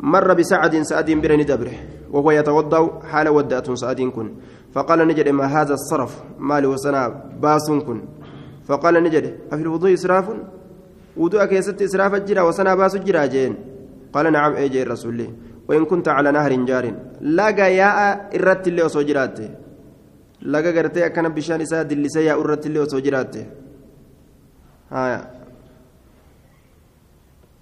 [0.00, 1.76] مر بسعد سعد بن دبره
[2.10, 4.28] وهو يتوضأ حال ودات سعد كن.
[4.74, 7.02] فقال نجد ما هذا الصرف؟ مال وسنا
[7.42, 8.02] باس كن.
[8.66, 10.26] فقال نجد أفي الوضوء إسراف؟
[11.16, 13.54] وضوء كيست إسراف الجرا وسنا باس الجرا جين.
[14.12, 15.28] قال نعم أي الرسول لي
[15.68, 16.94] وإن كنت على نهر جار.
[17.20, 19.38] لا ياء إرت اللي وصجرات
[20.42, 23.36] لا قرتي أكن بشان إساد اللي سيا إرت اللي وصجرات
[24.90, 25.20] هايا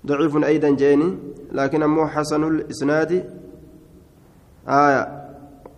[0.06, 1.18] ضعيف أيضا جيني.
[1.52, 3.12] لكن أمو حسن الإسناد.
[4.68, 5.02] آية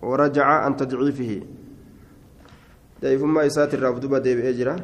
[0.02, 1.42] ورجع عن تضعيفه.
[3.02, 4.76] ضعيف ما إسات الرافض ديب أجرا.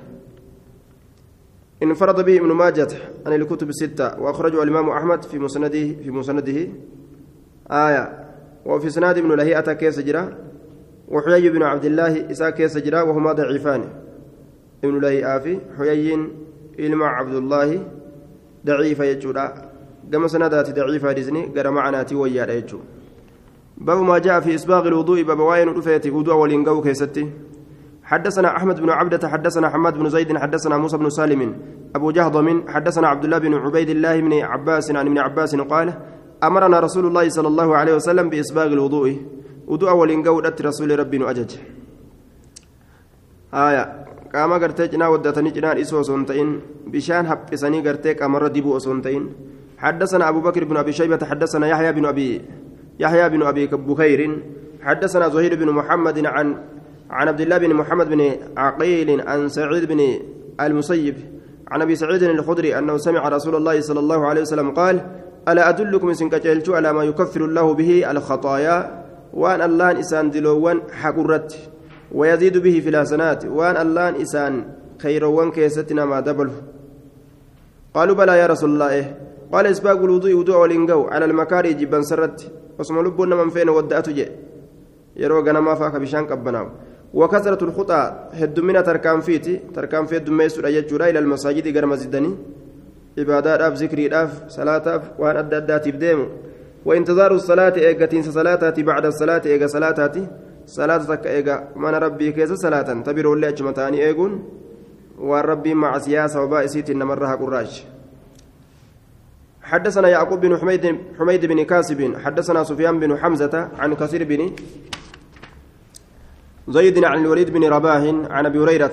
[1.83, 2.88] انفرد به ابن ماجة
[3.26, 4.20] عن الكتب الستة.
[4.20, 6.68] وأخرجه الإمام أحمد في مسنده في مسنده.
[7.70, 8.24] آية.
[8.66, 10.35] وفي سناد ابن لهيئة كيس جرا.
[11.09, 13.85] وحيي بن عبد الله إساء كيس جرا وهما ضعيفان.
[14.85, 16.29] ابن لهيئة في حيي
[16.79, 17.83] إلما عبد الله
[18.66, 19.55] ضعيفة يجورا.
[20.12, 22.79] كما سندات ضعيفة ديزني قرا معناتي ويا يجو.
[23.77, 27.31] باب ما جاء في إسباغ الوضوء باب واين رفيتي وضوء ولينقو كيستي.
[28.05, 31.57] حدثنا أحمد بن عبدة حدثنا حماد بن زيد حدثنا موسى بن سالم
[31.96, 35.94] أبو جهضم حدثنا عبد الله بن عبيد الله بن عباس عن ابن عباس قال
[36.42, 39.09] أمرنا رسول الله صلى الله عليه وسلم بإسباغ الوضوء.
[39.66, 41.51] وضوء ولنقود رسول ربي أجج
[43.55, 43.85] آية.
[44.35, 49.25] waddatanii cinaan isoo osoo hin ta'in bishaan haphisanii gartee qaamarra dibuu osoo hin ta'in
[49.79, 52.40] حدثنا أبو بكر بن أبي شيبة حدثنا يحيى بن أبي
[52.99, 54.20] يحيى بن أبي بخير.
[54.83, 56.57] حدثنا زهير بن محمد عن
[57.11, 58.20] عن عبد الله بن محمد بن
[58.57, 60.01] عقيل عن سعيد بن
[60.61, 61.16] المسيب.
[61.68, 65.07] عن أبي سعيد الخدري أنه سمع رسول الله صلى الله عليه وسلم قال
[65.48, 69.04] ألا أدلكم سنكتلت على ما يكفر الله به الخطايا؟
[69.35, 71.50] وأن الله إسان دلوان حقرت.
[72.12, 73.44] ويزيد به في الحسنات.
[73.44, 74.64] وأن الله إسان
[75.02, 76.50] خيروان كيستنا ما دبل.
[77.94, 78.90] قالوا بلى يا رسول الله.
[78.90, 79.07] إيه
[79.52, 82.52] قال إسباق الوضوء وضوء والإنقو على المكاري جبان سرت.
[82.78, 84.28] واسم لبنا من فين ودأت جي
[85.16, 86.66] يرو غنما فاك بشان قبناو
[87.14, 88.00] وكثرة الخطى
[88.33, 89.61] هدمنا تركان فيتي.
[89.74, 92.35] تركان في الدمي سورة يجورا إلى المساجد غير مسجدني
[93.18, 96.27] عبادات ذكري أف صلاة أف وأن أدى أدى بديمو
[96.85, 100.27] وانتظار الصلاة إيجاتين صلاتاتي بعد الصلاة إيجا صلاتاتي
[100.66, 104.33] صلاة تك إيجا من ربي كيس صلاة تبيرو اللي أجمتاني إيجون
[105.18, 107.85] والربي مع سياسة وبائسيت نمرها قراش
[109.62, 114.53] حدثنا يعقوب بن حميد حميد بن كاسب حدثنا سفيان بن حمزة عن كثير بن
[116.68, 118.92] زيد عن الوليد بن رباح عن أبي هريرة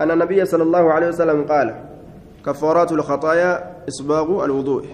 [0.00, 1.95] أن النبي صلى الله عليه وسلم قال
[2.46, 4.84] كفارات الخطايا اصباغ الوضوء.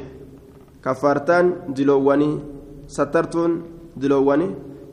[0.84, 2.40] كفارتان دلواني
[2.86, 3.62] سترتون
[3.96, 4.48] دلواني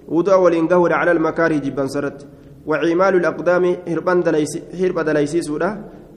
[0.07, 2.27] وضوء ولينقهر على المكاره جبا سرت.
[2.67, 5.57] وعمال الأقدام هربان دليس هرب دليسيسو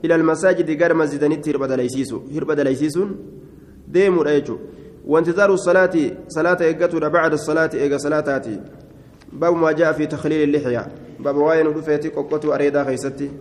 [0.05, 2.21] إلى المساجد غير مسجدنيت هرب دليسيسو.
[2.35, 3.09] هرب دليسيسون
[3.87, 4.57] ديمو رأيجو.
[5.07, 5.95] وانتظار الصلاة
[6.27, 8.59] صلاة إيقاتو بعد الصلاة إيقا صلاتاتي.
[9.33, 10.87] باب ما جاء في تخليل اللحية.
[11.19, 13.31] باب واين رفيتي قوقتو أريدا خيستي.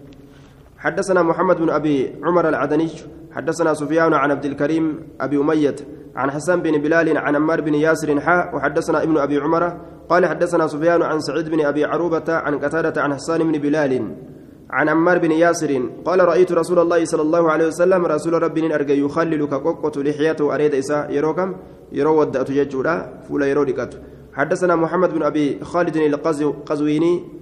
[0.82, 2.90] حدثنا محمد بن أبي عمر العدني
[3.32, 5.76] حدثنا سفيان عن عبد الكريم أبي أمية
[6.16, 10.66] عن حسان بن بلال عن عمار بن ياسر حاء وحدثنا ابن أبي عمر قال حدثنا
[10.66, 14.14] سفيان عن سعيد بن أبي عروبة عن قتادة عن حسان بن بلال
[14.70, 19.00] عن عمار بن ياسر قال رأيت رسول الله صلى الله عليه وسلم رسول ربي أرجى
[19.00, 21.54] يخلل كقوقة لحيته أريد إساء يروكم
[21.92, 23.66] يرو ودأت يجورا فولا يرو
[24.32, 27.41] حدثنا محمد بن أبي خالد القزويني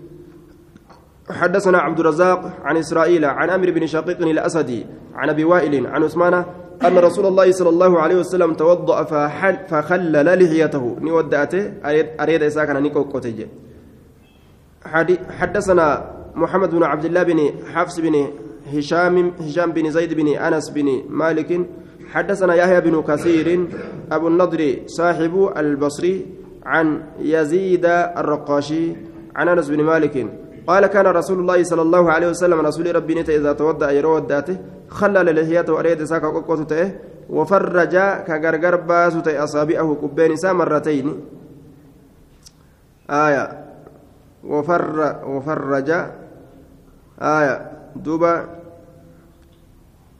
[1.28, 6.44] حدثنا عبد الرزاق عن إسرائيل عن أمر بن شقيق الأسدي عن أبي وائل عن عثمان
[6.86, 10.96] أن رسول الله صلى الله عليه وسلم توضأ فحل فخلل لحيته.
[11.00, 11.72] نودأته
[12.20, 13.46] أريد إساء كان نيكوكوتي
[15.38, 15.86] حدثنا
[16.34, 17.40] محمد بن عبد الله بن
[17.74, 18.26] حفص بن
[18.72, 21.66] هشام هشام بن زيد بن أنس بن مالك.
[22.12, 23.66] حدثنا يحيى بن كثير
[24.12, 26.26] أبو النضر صاحب البصري
[26.66, 28.96] عن يزيد الرقاشي
[29.36, 30.16] عن أنس بن مالك.
[30.70, 34.56] قال كان رسول الله صلى الله عليه وسلم رسول ربي نتا إذا تودع يرو وداته
[34.88, 36.90] خلل لحيته اريد ساكا قوقته
[37.30, 37.94] وفرج
[38.26, 41.06] كغرغر باسو أصابعه قبين مرتين.
[43.10, 43.44] آية.
[44.44, 45.90] وفر وفرج.
[47.18, 47.56] آية.
[47.96, 48.34] دوبا.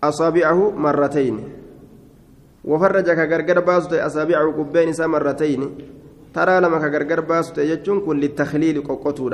[0.03, 1.37] أصابعه مرتين.
[2.65, 5.61] وفرج كغرغر باسط أصابعه قبين مرتين.
[6.35, 9.29] ترى لما كغرغر باسط يجون كل للتخليل قوقتو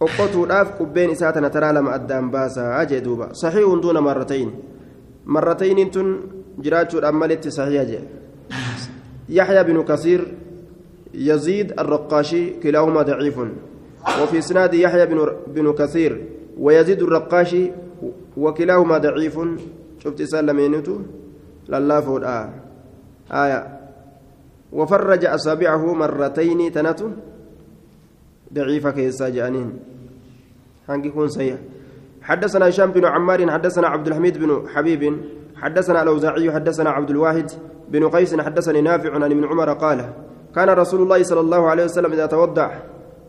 [0.00, 4.50] قوقتو داف قبين إسا ترى لما أدام باسا أجي دوبا صحيح دون مرتين
[5.26, 6.20] مرتين تن
[6.58, 7.98] جراتشو أمالت صحيح أجي
[9.28, 10.20] يحيى بن كثير
[11.14, 13.38] يزيد الرقاشي كلاهما ضعيف
[14.22, 16.24] وفي اسناد يحيى بن بن كثير
[16.58, 17.70] ويزيد الرقاشي
[18.36, 19.36] وكلاهما ضعيف
[19.98, 20.98] شفت سلمينتو
[21.68, 22.50] لله فوق آه.
[23.32, 23.60] آية
[24.72, 27.08] وفرج أصابعه مرتين تنتو
[28.54, 29.78] ضعيفة كيسا جانين.
[30.88, 31.56] هانكي كون سيء
[32.22, 35.02] حدثنا هشام بن عمار حدثنا عبد الحميد بن حبيب
[35.56, 37.50] حدثنا الأوزاعي حدثنا عبد الواحد
[37.88, 40.12] بن قيس حدثني نافع عن ابن عمر قال
[40.54, 42.70] كان رسول الله صلى الله عليه وسلم إذا تودع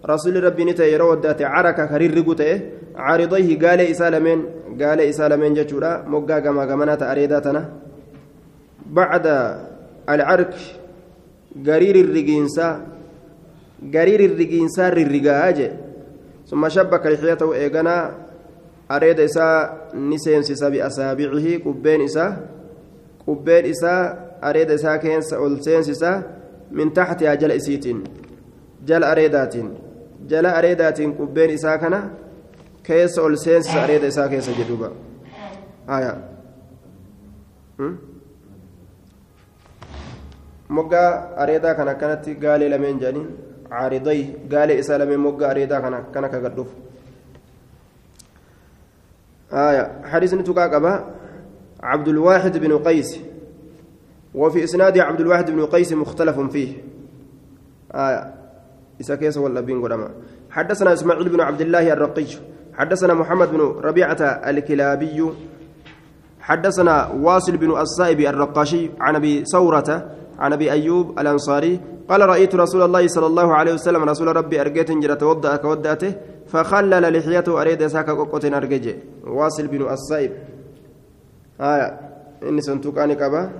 [0.06, 2.62] رسول ربي نتا يرى ودات عرك كرير رقوته
[2.96, 4.46] عارضيه قال إسالمين
[4.82, 7.62] قال إسالمين جتشورا مقا كما كمانات أريداتنا.
[8.86, 9.26] بعد
[10.10, 10.56] العرك
[11.68, 11.96] قرير
[13.84, 15.72] الرقينسا قرير الرقينسا الرقاج
[16.48, 18.16] ثم شبك لحيته إيقنا
[18.92, 19.48] أريد إسا
[19.96, 22.38] نسينسس بأصابعه قبين إسا
[23.28, 23.94] قبين إسا
[24.44, 26.24] أريد إسا كينس أولسينسسا
[26.72, 28.04] من تحتها جل إسيتين
[28.86, 29.56] جل أريدات
[30.28, 32.12] جل أريدات قبين إسا كنا
[32.84, 34.92] كيس أولسينسس أريد إسا كيس جدوبا
[35.90, 36.36] آية
[40.70, 43.26] moggaa areedaa kana akkanatti gaalee lameen jedhanii
[44.80, 46.68] isaa lameen moggaa areedaa kana kana ka gadhuuf
[49.54, 50.02] آية.
[50.06, 50.94] حديث نتوكا قبا.
[51.84, 53.20] عبد الواحد بن قيس.
[54.36, 56.72] وفي إسناد عبد الواحد بن قيس مختلف فيه.
[57.94, 58.34] آية.
[59.02, 60.10] إسا كيس ولا بين قدما.
[60.50, 62.26] حدثنا إسماعيل بن عبد الله الرقي
[62.74, 65.32] حدثنا محمد بن ربيعة الكلابي.
[66.40, 72.82] حدثنا واصل بن الصائب الرقاشي عن أبي ثورة عن أبي أيوب الأنصاري قال رأيت رسول
[72.82, 76.16] الله صلى الله عليه وسلم رسول ربي أرجيت جرى توضأ كودأته
[76.48, 78.96] فخلل لحيته أريد ساكا قوقوتين أرجيجي.
[79.26, 80.32] واصل بن الصائب.
[81.62, 82.00] آية
[82.44, 83.52] إني سنتوكاني كبا.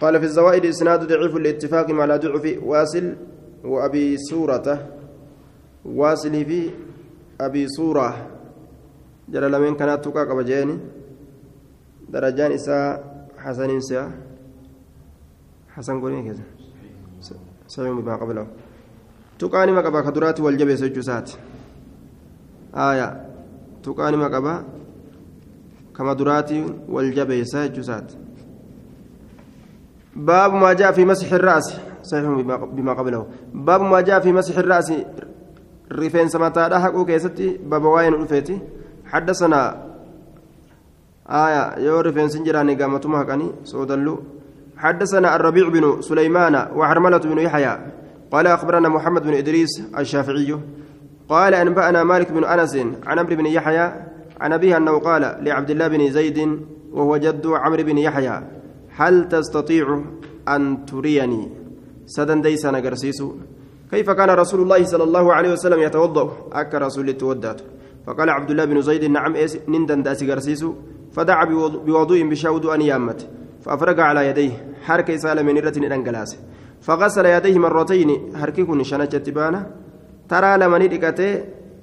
[0.00, 2.58] قال في الزوائد إسناد ضعيف الاتفاق مع ضعف.
[2.62, 3.04] واصل
[3.64, 4.86] وأبي سورة.
[5.84, 6.70] واصل في
[7.40, 8.26] أبي سورة.
[9.28, 10.78] جرى لمن كانت توكا كبجيني
[12.08, 12.88] درجان إساء
[13.38, 14.10] حسن إنساء
[15.76, 16.44] حسن قولين كذا
[17.66, 18.46] سيوم بما قبله
[19.38, 21.36] duraatti wal jabeessa jechuu isaati.
[22.74, 23.20] Aaya
[23.82, 24.64] tuqaani maqaba
[25.92, 28.16] kama duraatti wal jabeessa jechuu isaati.
[30.16, 32.24] باب ما جاء في مسح الرأس صحيح
[32.72, 34.92] بما قبله باب ما جاء في مسح الرأس
[35.92, 38.58] رفين سمتا حقو كيستي باب واين الفيتي
[39.12, 39.60] حدثنا
[41.28, 44.14] آية يو رفين سنجراني قامتما حقاني سودلو
[44.76, 47.78] حدثنا الربيع بن سليمان وحرملة بن يحيى
[48.30, 50.58] قال أخبرنا محمد بن إدريس الشافعي
[51.28, 53.92] قال أنبأنا مالك بن أنس عن عمرو بن يحيى
[54.40, 56.60] عن أبيه أنه قال لعبد الله بن زيد
[56.92, 58.42] وهو جد عمرو بن يحيى
[58.96, 60.02] هل تستطيع
[60.48, 61.48] أن تريني؟
[62.06, 63.22] سدن ديسا نقرسيس
[63.90, 67.60] كيف كان رسول الله صلى الله عليه وسلم يتوضأ؟ أك رسول التودات
[68.06, 69.34] فقال عبد الله بن زيد نعم
[69.68, 70.66] نندن داسي قرسيس
[71.12, 71.44] فدعا
[71.86, 73.28] بوضوء بشاود أن يامت.
[73.66, 74.52] فأفرق على يديه.
[74.86, 76.30] حركة سالم من رتن الأنجلاس
[76.86, 78.10] فغسل يديه مرتين.
[78.40, 79.60] حركي كن شنجت بانا
[80.30, 81.30] ترى لما ندقته.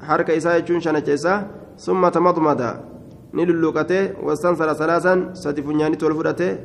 [0.08, 1.10] حركة إساء يجون شنجت
[1.86, 2.62] ثم تمضمض.
[3.34, 4.02] نللوكته.
[4.26, 5.14] واستنصر ثلاثا.
[5.34, 6.58] سدفنياني تولفرته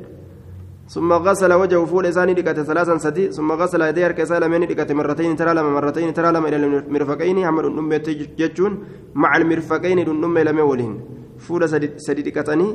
[0.89, 4.95] ثم غسل وجهه فول إساني دقته ثلاثا سدي ثم غسل يديه حركة إساء لمن دقته
[4.95, 5.37] مرتين.
[5.37, 6.15] ترى لما مرتين.
[6.15, 7.37] ترى لما إلى المرفقين.
[7.47, 7.99] حمد النمي
[8.39, 8.73] جتون
[9.15, 10.95] مع المرفقين النمي لم يولهن.
[11.39, 11.63] فول
[12.07, 12.69] سدي دقتني.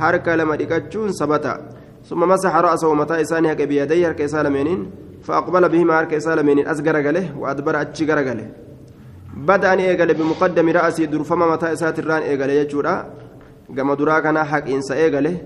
[0.00, 1.54] حركة لما دقتون سبتا
[2.08, 4.80] ثم مسح رأسه ومتى إساني هكا بيديه هرك إسالمينين
[5.26, 8.48] فأقبل بهما هرك إسالمينين أسقر قاله وأدبر أتشقر قاله
[9.48, 12.94] بدأ أن إيقل بمقدم رأسي درفما متى إسات الران إيقل يجورا
[13.76, 15.36] قام دراكنا حق إنسا إيقله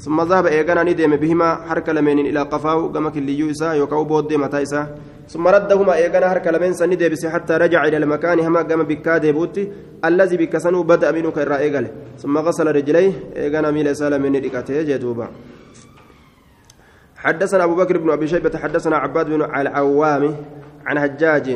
[0.00, 4.62] ثم ذهب إيقنا ندم بهما حرك لمينين إلى قفاه قام كليو إسا يوكاو بود متى
[4.62, 4.82] إسا.
[5.28, 9.72] ثم ردهما إيقنا حرك لمين سندي بس حتى رجع إلى المكان هما قام بكاد بوتي
[10.04, 13.12] الذي بكسنو بدأ منه كيرا إيقله ثم غسل رجليه.
[13.36, 15.28] إيقنا ميل إسالمين إيقاته جدوبا
[17.16, 20.24] حدثنا أبو بكر بن أبي شيبة حدثنا عباد بن العوام
[20.86, 21.46] عن هجاج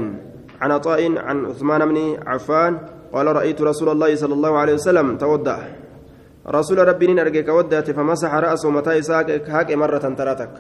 [0.61, 2.79] عن عطاء عن عثمان بن عفان
[3.13, 5.59] قال رأيت رسول الله صلى الله عليه وسلم تودع
[6.47, 10.51] رسول ربي نرجك ودت فمسح رأسه متى ساك هاك مرة تراتك.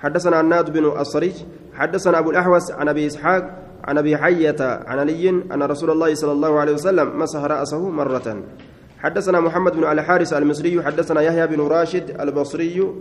[0.00, 1.34] حدثنا الناد بن الصريج
[1.74, 6.32] حدثنا أبو الأحوس عن أبي إسحاق عن أبي حية عن علي أن رسول الله صلى
[6.32, 8.42] الله عليه وسلم مسح رأسه مرة.
[8.98, 12.92] حدثنا محمد بن الحارث المصري حدثنا يحيى بن راشد البصري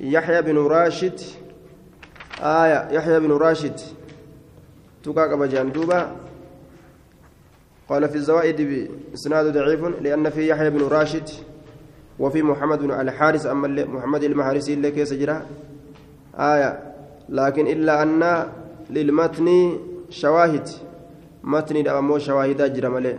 [0.00, 1.20] يحيى بن راشد
[2.42, 3.80] آية يحيى بن راشد.
[5.02, 6.06] تقاك بجندوبة
[7.88, 11.28] قال في الزوائد بإسناد ضعيف لأن في يحيى بن راشد
[12.18, 15.42] وفي محمد بن الحارث أما محمد المحارسي اللي كيس جرى.
[16.34, 16.94] آية.
[17.28, 18.46] لكن إلا أن
[18.90, 19.78] للمتن
[20.10, 20.68] شواهد.
[21.44, 23.16] متن أمو شواهد ملئ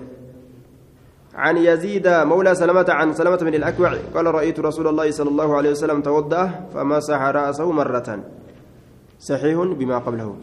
[1.36, 5.72] عن يزيد مولى سلمة عن سلمة بن الأكوع قال رأيت رسول الله صلى الله عليه
[5.72, 8.20] وسلم توضأ فمسح رأسه مرة.
[9.20, 10.36] صحيح بما قبله.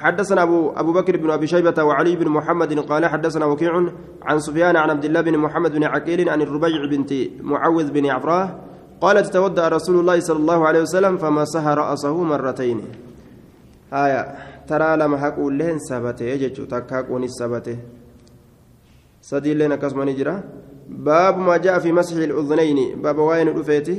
[0.00, 3.72] حدثنا أبو أبو بكر بن أبي شيبة وعلي بن محمد قال حدثنا وكيع
[4.22, 8.48] عن سفيان عن عبد الله بن محمد بن عقيل عن الربيع بنت معوذ بن عفراه
[9.00, 12.78] قالت توضأ رسول الله صلى الله عليه وسلم فمسح رأسه مرتين.
[13.92, 14.22] آية
[14.68, 17.76] ترى لما هقول لهن سبته يجتشو تكاكوني سبته.
[19.20, 20.42] sadii illeen akkasuma ni jira
[20.88, 23.94] baabu maa ja'a fi masxi il'udhunayni baaba waa'ee nu dhufeeti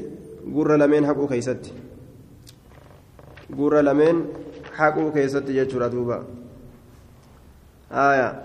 [0.56, 1.72] gurra lameen haquu keeysatti
[3.54, 4.26] gurra lameen
[4.78, 6.24] haquu keeysatti jechuudha duuba.
[7.92, 8.36] آية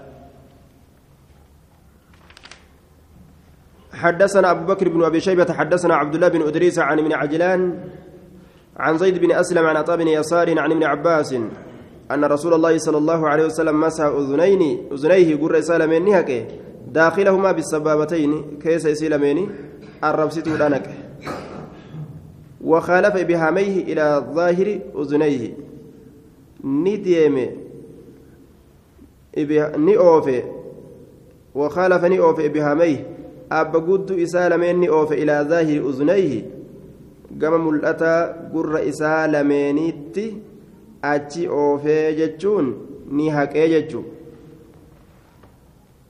[3.93, 7.79] حدثنا أبو بكر بن أبي شيبة حدثنا عبد الله بن أدريس عن ابن عجلان
[8.77, 11.33] عن زيد بن أسلم عن عطاء بن يسار عن ابن عباس
[12.11, 16.47] أن رسول الله صلى الله عليه وسلم مسح أذنين أذنيه قر سالمين نهكه
[16.91, 19.51] داخلهما بالسبابتين كيس يسيلمين
[20.05, 20.91] الربسيت ودانك.
[22.61, 25.66] وخالف بهاميه إلى ظاهر أذنيه.
[26.64, 27.36] نديم
[29.78, 30.44] ni oofe
[31.54, 33.07] وخالف ni oofe بهاميه
[33.52, 36.42] أبا قد إسالمين ni oofe إلى ظاهر أذنيه
[37.38, 40.36] gama mul'ataa gurra isaa lameenitti
[41.02, 42.74] achi oofee jechuun
[43.11, 44.16] ni haqee jechuudha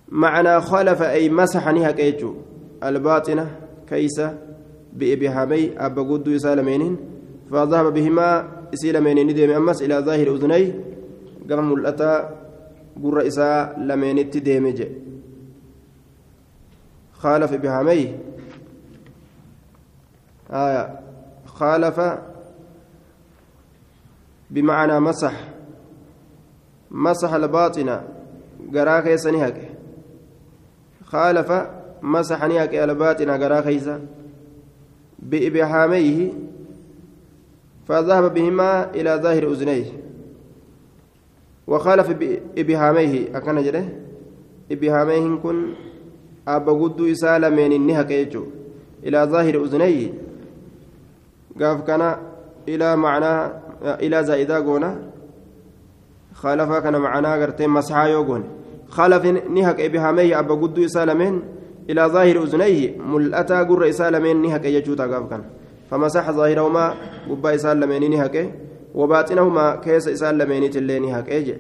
[0.09, 2.35] معنى خالف أي مسح نهك يجو
[2.83, 3.51] الباطنة
[3.89, 4.39] كيسة
[4.93, 6.97] بإبهامي أبا قدو يسالمين
[7.51, 10.75] فذهب بهما إسيلمين ندم أمس إلى ظاهر أذني
[11.51, 12.13] قام ملأتا
[13.03, 14.83] قر إساء لمين التديمج
[17.13, 18.15] خالف بهامي
[20.51, 21.01] آية
[21.47, 22.01] خالف
[24.51, 25.33] بمعنى مسح
[26.91, 28.03] مسح الباطنة
[28.75, 29.71] قراك يسنهك
[31.05, 31.53] خالف
[32.03, 34.01] مسح نهك الباطنة قراك يسنهك
[35.19, 36.33] بإبهاميه
[37.87, 39.85] فذهب بهما إلى ظاهر أذنيه.
[41.67, 43.85] وخالف بإبهاميه أكن جده؟
[44.73, 45.73] إبهاميه كن
[46.49, 48.45] أبا قد إسال من النهك يجو.
[49.05, 50.13] إلى ظاهر أذنيه.
[51.61, 52.17] قاف كان
[52.69, 55.03] إلى معنى إلى زائدة قونا.
[56.35, 58.45] خالف كان معنى قرتين مسحا يوغون
[58.89, 61.43] خالف نهك إبهاميه أبا قد إسال من
[61.91, 62.99] إلى ظاهر أذنيه.
[62.99, 65.43] ملأتا قر إسالمين نهك يجوتا قاف كان.
[65.91, 66.95] فمسح ظاهرهما
[67.31, 68.37] قبا إسالمين نهك
[68.95, 71.59] وباطنهما كيس إسالمين تلين نهك أجل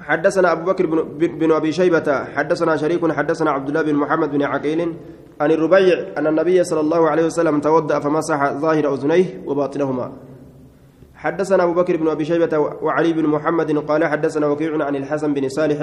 [0.00, 0.86] حدثنا أبو بكر
[1.40, 4.80] بن أبي شيبة حدثنا شريك حدثنا عبد الله بن محمد بن عقيل
[5.40, 10.12] عن الربيع أن النبي صلى الله عليه وسلم توضأ فمسح ظاهر أذنيه وباطنهما.
[11.18, 15.48] حدثنا أبو بكر بن أبي شيبة وعلي بن محمد قال حدثنا وكيع عن الحسن بن
[15.48, 15.82] صالح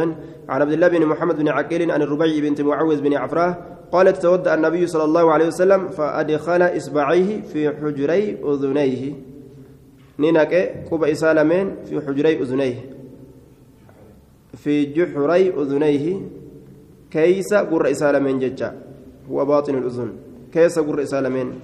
[0.49, 3.57] عن عبد الله بن محمد بن عقيل عن الربيع بنت معوذ بن عفراه
[3.91, 9.13] قالت تودع النبي صلى الله عليه وسلم فأدخل إصبعيه في حجري أذنيه.
[10.19, 12.75] نينك كوب إسالمين في حجري أذنيه.
[14.55, 16.21] في جحري أذنيه.
[17.11, 18.75] كيس قر إسالمين ججا.
[19.31, 20.09] هو باطن الأذن.
[20.53, 21.59] كيس قر إسالمين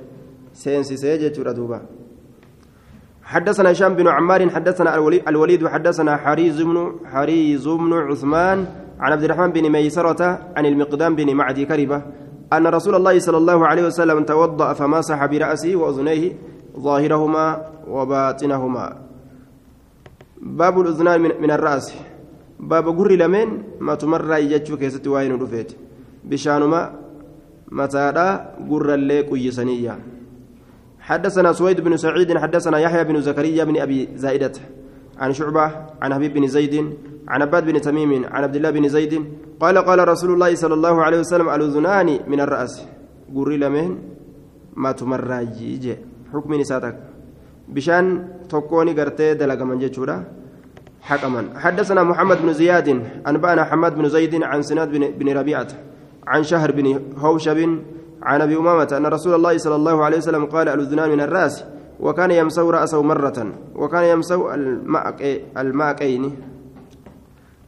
[0.54, 2.01] سينسي سيجة ردوبا.
[3.32, 8.66] حدثنا هشام بن عمار حدثنا الوليد حدثنا حريز بن حريز بن عثمان
[9.00, 12.02] عن عبد الرحمن بن ميسرة عن المقدام بن معدي كربة
[12.54, 16.32] أن رسول الله صلى الله عليه وسلم توضأ فمسح برأسه وأذنيه
[16.80, 17.46] ظاهرهما
[17.88, 18.98] وباطنهما.
[20.42, 21.94] باب الأذنان من, الرأس.
[22.60, 23.48] باب قر لمن
[23.80, 25.72] ما تمر يجتشو كيست واين رفيت
[26.24, 26.92] بشانما
[27.72, 28.08] متى
[28.70, 30.00] قر الليك يسنيه
[31.12, 34.52] حدثنا سويد بن سعيد حدثنا يحيى بن زكريا بن أبي زائدة
[35.20, 36.94] عن شعبة عن حبيب بن زيد
[37.28, 39.26] عن عباد بن تميم عن عبد الله بن زيد
[39.60, 42.88] قال قال رسول الله صلى الله عليه وسلم الأذنان من الرأس.
[43.36, 43.98] قري لمن؟
[44.76, 45.96] ما تمرجي.
[46.34, 46.96] حكم نساتك.
[47.70, 50.24] بشان تكوني قرتي دلق من جيشورا
[51.02, 52.88] حكما حدثنا محمد بن زياد
[53.28, 54.90] أنبأنا حماد بن زيد عن سناد
[55.20, 55.68] بن ربيعة
[56.28, 57.80] عن شهر بن هوشب
[58.24, 61.66] عن ابي امامه ان رسول الله صلى الله عليه وسلم قال الاذنان من الراس
[62.00, 63.40] وكان يمسو راسه مره
[63.76, 64.40] وكان يمسو
[65.58, 66.24] الماءين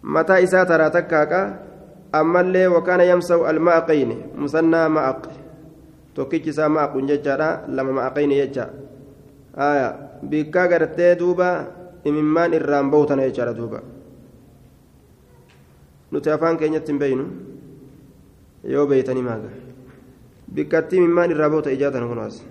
[0.04, 1.60] متى إساء ترى تكاكا
[2.16, 4.90] أما اللي وكان يمسو الماءين مثنى
[6.70, 8.70] maaqun jechaadha lama maaqayni jecha
[9.58, 11.66] aya bikkaa gartee duuba
[12.06, 13.82] imimmaan irraan bawtana jechaadha duuba
[16.12, 17.26] nuti afaan keenyatti hin beeynu
[18.74, 19.50] yoo beeytanii maaga
[21.32, 22.44] irraa bahu ta'e ijaatan kunaas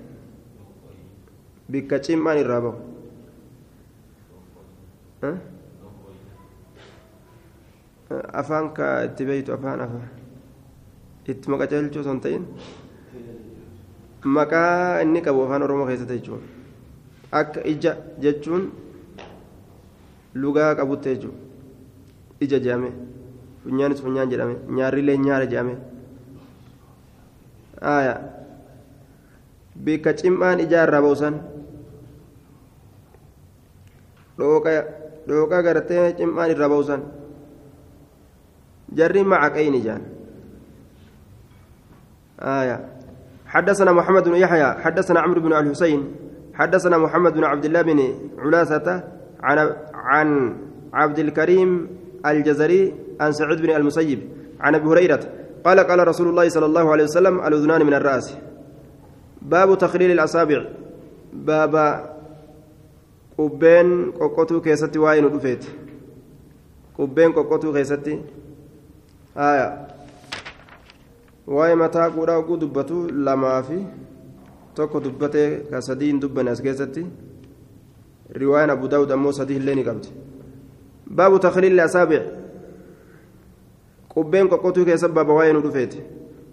[1.71, 2.79] bikka cimmaan irraa bahu
[8.33, 10.09] afaan ka itti beeytu afaan afaan
[11.29, 12.45] itti maqaceelchuu son ta'in
[14.25, 16.43] maqaa inni qabu afaan oromoo keessatti jechuun
[17.41, 18.65] akka ija jechuun
[20.35, 21.35] lugaa qabutti jechuun
[22.41, 22.91] ija jedhame
[23.63, 25.92] funyaanis funyaan jedhame nyaarrilee nyaara jedhame.
[27.83, 28.15] Aya.
[29.77, 31.35] Bikka cim'aan ijaarraa boosan
[34.39, 37.01] dhooqa gartee cim'aan irraa boosan
[38.95, 40.03] jarri macaqayni jaan
[42.39, 42.79] aya.
[43.53, 46.01] حدثنا محمد بن يحيى حدثنا عمرو بن الحسين
[46.55, 47.99] حدثنا محمد بن عبد الله بن
[48.39, 49.05] علاسة
[49.43, 50.57] عن عن
[50.93, 51.89] عبد الكريم
[52.27, 54.21] الجزري عن سعيد بن المسيب
[54.61, 55.21] عن ابي هريره
[55.65, 58.35] قال قال رسول الله صلى الله عليه وسلم الأذنان من الرأس
[59.43, 60.65] باب تخليل الأصابع
[61.33, 61.75] باب
[63.39, 65.65] قبين قوقتو كيستي واين دفيت
[66.99, 68.21] قبين قوقتو كيستي
[71.47, 73.79] oguu dubbatu lamaa fi
[74.75, 77.07] tokko dubbatee ka sadii hin dubbanne as keessatti
[78.31, 80.09] riwaayaan abu daawud ammoo sadii illee ni qabdi
[81.07, 82.23] baabu takliilli asaabic
[84.17, 85.95] قبين قوتو كيسب بابا وين دفيت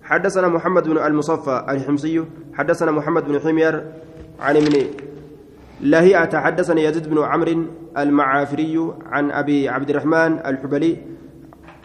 [0.04, 3.84] حدثنا محمد بن المصفى الحمصي حدثنا محمد بن حمير
[4.40, 4.86] عن ابن
[5.82, 7.66] لهيئة حدثني يزيد بن عمرو
[7.98, 10.98] المعافري عن أبي عبد الرحمن الحبلي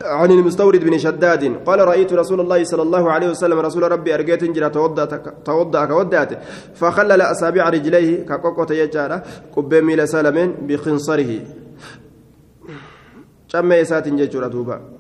[0.03, 4.45] عن المستورد بن شداد قال رأيت رسول الله صلى الله عليه وسلم رسول ربي أرجيت
[4.45, 4.71] جرى
[5.45, 6.31] توضأ كودات
[6.75, 9.23] فخلل أصابع رجليه كقوقة يجارة
[9.57, 11.41] قبة ميل سالمين بخنصره.
[13.49, 14.94] شم يسات جيجورة دوبا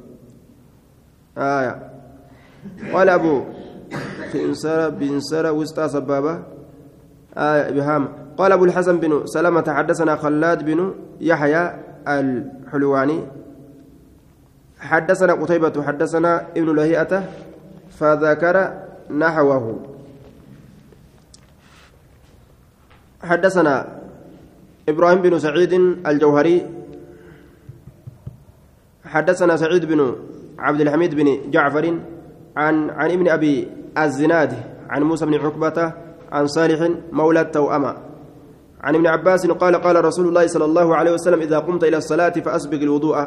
[1.39, 1.91] آية.
[2.93, 3.45] قال أبو
[4.32, 6.43] خنصر بنصر وسطى سبابة.
[7.37, 8.09] آية بهام.
[8.39, 13.20] قال أبو الحسن بن سلمة حدثنا خلاد بن يحيى الحلواني.
[14.78, 17.24] حدثنا قتيبة حدثنا ابن لهيئة
[17.91, 18.57] فذكر
[19.11, 19.80] نحوه.
[23.22, 23.74] حدثنا
[24.89, 25.72] إبراهيم بن سعيد
[26.07, 26.66] الجوهري.
[29.05, 30.16] حدثنا سعيد بن
[30.59, 31.98] عبد الحميد بن جعفر
[32.57, 34.52] عن عن ابن أبي الزناد
[34.90, 35.92] عن موسى بن عقبة
[36.32, 37.94] عن صالح مولى التوأمة
[38.80, 42.30] عن ابن عباس قال قال رسول الله صلى الله عليه وسلم إذا قمت إلى الصلاة
[42.30, 43.26] فأسبق الوضوء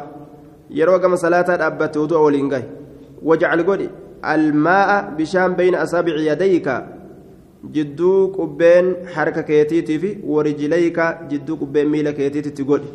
[0.70, 2.66] yeroo gama salaataa dhaabbatte wudu'a waliin gahe
[3.28, 3.88] wajcal godhi
[4.32, 6.74] almaa'a bishaan bayna asaabici yadayka
[7.76, 12.90] jidduu qubbeen harka keetiitii fi warijilayka jidduu qubbeen miila keetiititti godhi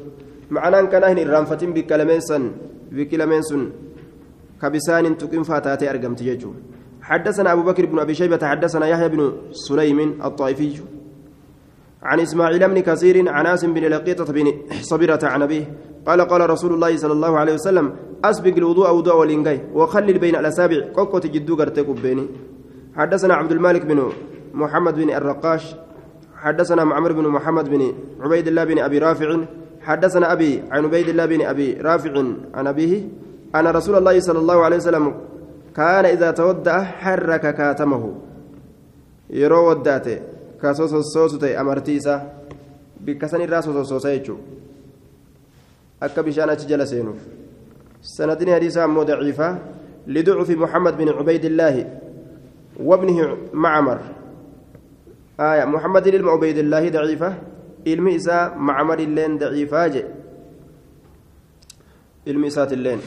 [0.57, 3.63] ma'anaan kanaa hin irraanfatin bikka lameen san
[4.69, 10.23] bisaanin tuqinfaa taatee argamti jechuudha حدثنا أبو بكر بن أبي شيبة حدثنا يحيى بن سليم
[10.23, 10.79] الطائفي.
[12.03, 15.65] عن إسماعيل بن كثير عن عاصم بن لقيطة بن صبرة عن أبيه
[16.05, 17.95] قال قال رسول الله صلى الله عليه وسلم
[18.25, 22.27] أسبق الوضوء وضوء والإنجاي وخلل بين الأسابع كوكوت جدو قرتك بيني
[22.95, 24.11] حدثنا عبد المالك بن
[24.53, 25.75] محمد بن الرقاش
[26.35, 29.37] حدثنا معمر بن محمد بن عبيد الله بن أبي رافع
[29.81, 32.13] حدثنا أبي عن عبيد الله بن أبي رافع
[32.53, 32.93] عن أبيه
[33.55, 35.05] أن رسول الله صلى الله عليه وسلم
[35.75, 38.03] كان إذا تودأ حرك كاتمه.
[39.29, 40.17] يرو وداته.
[40.61, 42.15] كاسوسوسو تي أمرتيسا.
[43.01, 44.37] بكسن الراس وسوسوسا
[46.03, 47.15] akka bishaan achi jala seenuuf
[50.07, 51.99] لضعف محمد بن عبيد الله
[52.79, 53.99] وابنه معمر.
[55.39, 57.33] آية محمد بن عبيد الله ضعيفة.
[57.87, 60.03] علم إساء معمر اللين ضعيفة
[62.27, 62.99] علم إساء اللين.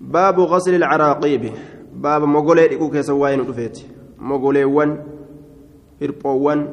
[0.00, 1.52] باب غسل العراقيب
[1.94, 3.78] باب مغولي إكو كيسواين رفيت
[4.18, 4.98] مغولي ون
[6.02, 6.68] هربوان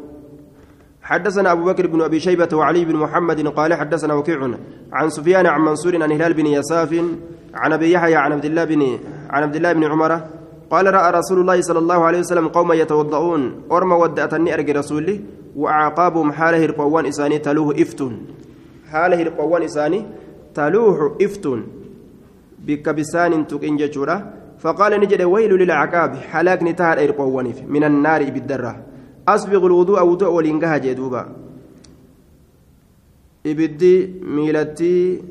[1.01, 4.49] حدثنا أبو بكر بن أبي شيبة وعلي بن محمد قال حدثنا وكيع
[4.93, 7.01] عن سفيان عن منصور عن هلال بن يساف
[7.53, 8.99] عن أبي يحيى عن عبد الله بن
[9.29, 10.21] عن عبد الله بن عمر
[10.71, 15.21] قال رأى رسول الله صلى الله عليه وسلم قوما يتوضؤون أرم ودأتني أرجى رسولي
[15.55, 18.25] وأعقابهم حال هرقوان إساني تلوه إفتون
[18.91, 20.05] حال هرقوان إساني
[20.55, 21.82] تلوه إفتون
[22.65, 24.33] بكبسان تكين ججورة.
[24.59, 28.73] فقال نجد ويل للعقاب حلاك نتهر هرقوان من النار بالدرة.
[29.27, 31.23] أسبغ الوضوء وضوء ولينقها جدوبا.
[33.45, 33.95] إبدي
[34.35, 35.21] ميلتي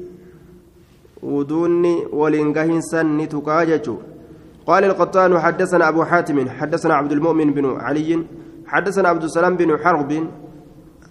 [1.23, 3.97] ودوني ولينقهن سن تكاججو
[4.67, 8.25] قال القطان حدثنا أبو حاتم حدثنا عبد المؤمن بن علي
[8.67, 10.13] حدثنا عبد السلام بن حرب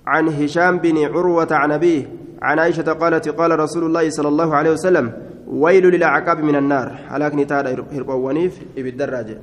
[0.08, 2.10] عن هشام بن عروة عن أبيه
[2.42, 5.14] عن عائشة قالت قال رسول الله صلى الله عليه وسلم
[5.52, 7.00] ويل للعقاب من النار.
[7.08, 9.38] هلاكني تارا هربوانيف بالدراجة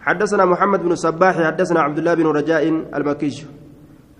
[0.00, 3.46] حدثنا محمد بن الصباح حدثنا عبد الله بن رجاء المكي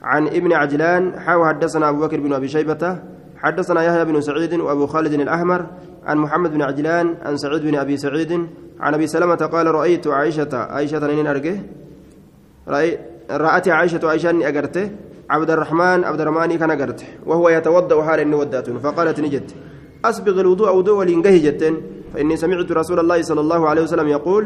[0.03, 2.99] عن ابن عجلان حاو حدثنا أبو بكر بن أبي شيبة.
[3.37, 5.67] حدثنا يحيى بن سعيد وأبو خالد الأحمر.
[6.07, 8.33] عن محمد بن عجلان عن سعيد بن أبي سعيد.
[8.81, 11.57] عن أبي سلمة قال رأيت عائشة عائشة نين أرجه.
[12.69, 14.91] رأيت رأت عائشة عائشة أجرته.
[15.31, 17.07] عبد الرحمن عبد الرحمن كان أجرته.
[17.27, 19.55] وهو يتوضأ حال إني فقالت نجت.
[20.05, 21.75] أسبغ الوضوء وضوء ولينجه جتين
[22.15, 24.45] فإني سمعت رسول الله صلى الله عليه وسلم يقول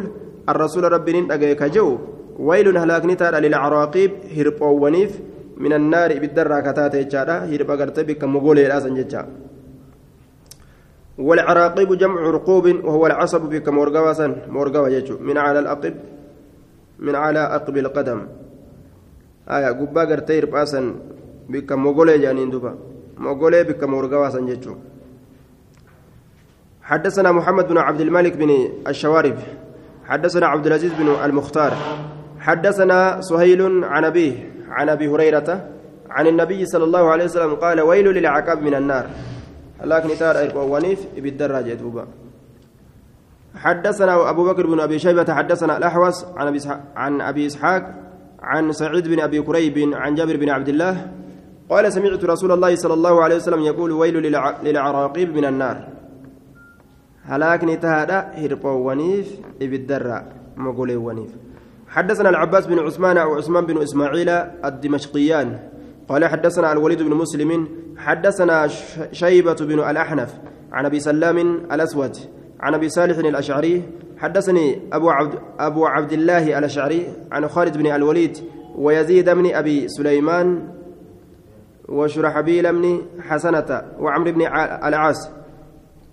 [0.49, 1.99] الرسول ربي نندقيك جو
[2.39, 5.21] ويل هلاكني تارى للعراقيب هربوونيف
[5.57, 9.23] من النار بالدرة كتات يجارة هرب أغرتبك مغولي الأسن ججا
[11.19, 15.95] والعراقيب جمع رقوب وهو العصب بك مورغواسا مورغوا يجو من على الأقب
[16.99, 18.21] من على أقب القدم.
[19.49, 20.95] آية قبا غرتي رباسا
[21.49, 22.75] بك مغولي جانين دوبا.
[23.19, 24.75] مغولي بك مورغواسا ججو
[26.83, 29.37] حدثنا محمد بن عبد الملك بن الشوارب
[30.07, 31.73] حدثنا عبد العزيز بن المختار
[32.41, 35.69] حدثنا سهيل عن أبيه عن أبي هريرة
[36.11, 39.07] عن النبي صلى الله عليه وسلم قال ويل للعقاب من النار.
[39.85, 42.07] لكن تار ونيف بالدراجة دوبا.
[43.57, 46.61] حدثنا أبو بكر بن أبي شيبة حدثنا الأحوص عن
[46.97, 47.95] عن أبي إسحاق
[48.43, 51.07] عن سعيد بن أبي كريب عن جابر بن عبد الله
[51.71, 54.17] قال سمعت رسول الله صلى الله عليه وسلم يقول ويل
[54.63, 55.92] للعراقيب من النار.
[57.25, 59.27] هلاكني تهادا هربوانيف
[59.63, 60.25] إبدرا
[60.57, 61.31] مقولي ونيف
[61.89, 64.29] حدثنا العباس بن عثمان أو عثمان بن إسماعيل
[64.65, 65.59] الدمشقيان
[66.09, 68.67] قال حدثنا الوليد بن مسلم حدثنا
[69.13, 70.35] شيبة بن الأحنف
[70.73, 71.39] عن أبي سلام
[71.73, 72.17] الأسود
[72.61, 73.83] عن أبي صالح الأشعري
[74.19, 78.39] حدثني أبو عبد, أبو عبد الله الأشعري عن خالد بن الوليد
[78.77, 80.69] ويزيد بن أبي سليمان
[81.89, 84.43] وشرحبيل بن حسنة وعمر بن
[84.85, 85.31] العاص.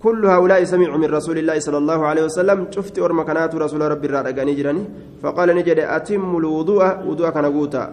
[0.02, 2.66] كل هؤلاء سمعوا من رسول الله صلى الله عليه وسلم.
[2.70, 4.84] شفت أرم كانت رسول ربي الرادقاني جراني.
[5.22, 6.84] فقال نجد أتم الوضوء.
[7.06, 7.84] وضوء كان قوتا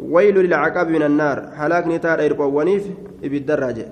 [0.00, 1.48] ويل للعقاب من النار.
[1.54, 2.84] هلاك نتار إرقوا ونيف
[3.22, 3.86] بالدراجة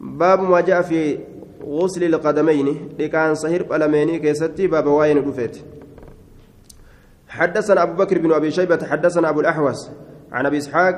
[0.00, 1.18] باب ما جاء في
[1.64, 2.88] غسل القدمين.
[2.98, 5.56] لكان صهير قلميني كيستي باب واين رفيت
[7.28, 8.84] حدثنا أبو بكر بن أبي شيبة.
[8.84, 9.90] حدثنا أبو الأحوص.
[10.32, 10.94] عن أبي إسحاق.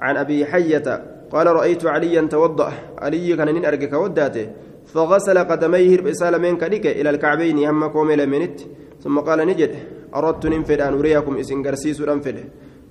[0.00, 1.02] عن أبي حية.
[1.30, 2.72] قال رأيت عليا توضأ.
[2.98, 4.46] علي كان نرجك وداته.
[4.92, 8.60] فغسل قدميه رسالة من كديك إلى الكعبين هم كومي لمنت
[9.02, 9.72] ثم قال نجد
[10.14, 12.38] أردت ننفد أن أريكم إسن قرسيس أنفد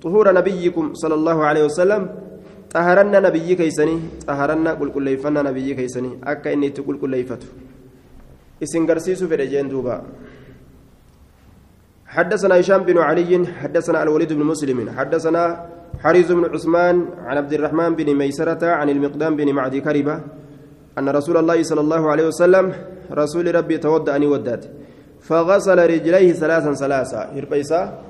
[0.02, 2.02] طهور نبيكم صلى الله عليه وسلم
[2.74, 3.96] طهرنا نبي كيسني
[4.28, 6.10] طهرنا قل كل ليفنا نبي كيسني.
[6.24, 7.48] أكا إني تقول كل ليفته
[8.62, 9.96] إسن قرسيس في رجين دوبا.
[12.06, 15.42] حدثنا هشام بن علي حدثنا الوليد بن مسلم حدثنا
[16.02, 20.20] حريز بن عثمان عن عبد الرحمن بن ميسرة عن المقدام بن معدي كربة
[20.98, 22.72] أن رسول الله صلى الله عليه وسلم
[23.12, 24.64] رسول ربي تودأ أني ودأت.
[25.20, 28.02] فغسل رجليه ثلاثا ثلاثا هربيسا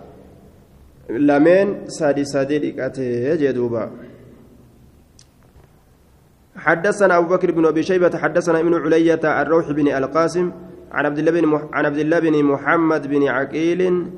[1.10, 2.76] لمن سادي سادي
[3.36, 3.90] جدوبا
[6.56, 10.52] حدثنا أبو بكر بن أبي شيبة حدثنا ابن علية الروح بن القاسم
[10.92, 14.10] عن عبد الله بن عن عبد الله بن محمد بن عقيل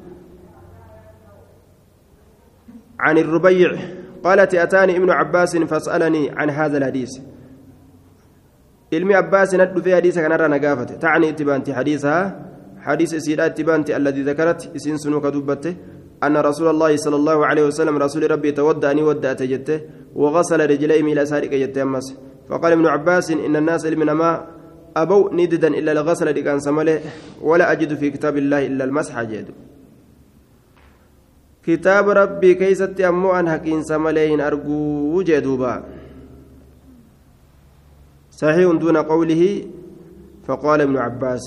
[3.01, 3.79] عن الربيع.
[4.25, 7.11] قالت أتاني ابن عباس فسألني عن هذا الحديث.
[8.91, 10.99] Ilmi abbaasi nad dhufee hadiisa kanarra na gaafate.
[10.99, 12.49] Tacni itti baanti hadiisaha
[12.89, 15.75] حديث سيدات اتبانتي الذي ذكرت اسين سنوك دبته
[16.25, 19.79] أن رسول الله صلى الله عليه وسلم رسول ربي تودى أني ودأت جته
[20.15, 22.07] وغسل رجليه إلى سارق جته أمس
[22.49, 24.31] فقال ابن عباس إن الناس من ما
[24.97, 27.01] أبوا نددا إلا الغسل لكان سمله
[27.43, 29.49] ولا أجد في كتاب الله إلا المسح جد
[31.67, 35.75] كتاب ربي كيست أمو أن حكين سملين أرجو جدوبا
[38.39, 39.43] صحيح دون قوله
[40.47, 41.47] فقال ابن عباس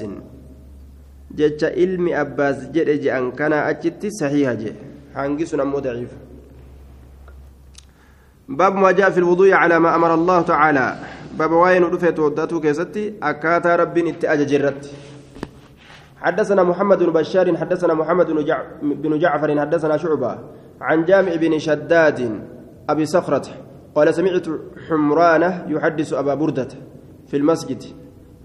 [1.32, 4.72] جج علم عباس جد أن كان أجت صحيح جي.
[5.16, 6.12] حنقس أمو ضعيف.
[8.50, 10.88] باب ما جاء في الوضوء على ما أمر الله تعالى.
[11.40, 14.82] باب واين رفيت ودته كيستي؟ أكاتا رب اتأج جرت
[16.22, 18.28] حدثنا محمد بن بشار حدثنا محمد
[18.84, 20.32] بن جعفر حدثنا شعبة.
[20.82, 22.20] عن جامع بن شداد
[22.90, 23.71] أبي صخرة.
[23.96, 24.48] قال سمعت
[24.90, 26.68] حمرانة يحدث أبا بردة
[27.28, 27.84] في المسجد.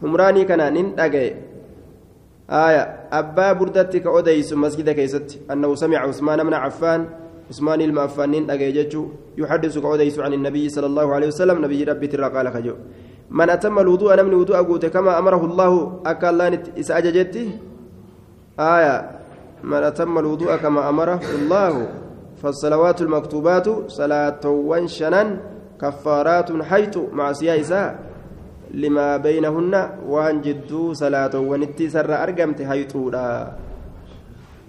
[0.02, 1.34] حمراني كان ننتقي
[2.50, 2.82] آية
[3.12, 5.40] أبا بردة كأوديس مسجد كيست.
[5.50, 7.06] أنه سمع عثمان بن عفان
[7.50, 8.88] عثمان المعفان ننتقي
[9.38, 12.74] يحدث كأوديس عن النبي صلى الله عليه وسلم نبي ربي ترى قال خجو.
[13.30, 17.50] من أتم الوضوء نمن وضوء أقوت كما أمره الله أكالان إسأججتي
[18.60, 19.10] آية
[19.64, 21.88] من أتم الوضوء كما أمره الله.
[22.42, 25.22] فالصلوات المكتوبات صلاة وانشنا
[25.80, 27.96] كفارات حيث مع سياسة
[28.70, 29.74] لما بينهن
[30.06, 33.52] وان جدو صلاة ونتي سر أرقمت حيثولا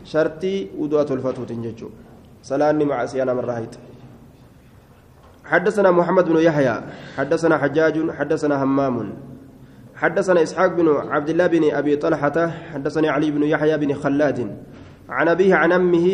[0.04, 1.90] شرطي ودوة الفتوة ججو.
[2.44, 3.76] صلاة مع سيانا من راهيت.
[5.46, 6.76] حدثنا محمد بن يحيى
[7.18, 9.14] حدثنا حجاج حدثنا همام.
[9.96, 12.38] حدثنا إسحاق بن عبد الله بن أبي طلحة
[12.74, 14.40] حدثني علي بن يحيى بن خلاد.
[15.10, 16.08] عن أبيه عن أمه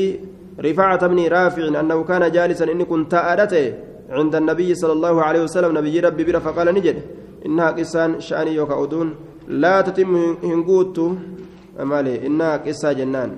[0.60, 3.74] رفاعة بن رافع أنه كان جالسا إني كنت أردته
[4.10, 5.78] عند النبي صلى الله عليه وسلم.
[5.78, 7.02] نبي ربي بر فقال نجد.
[7.46, 9.16] إنها قسان شأني يوكا أدون.
[9.48, 11.00] لا تتم هنقوت
[11.82, 13.32] أمالي إنها قصة جنان.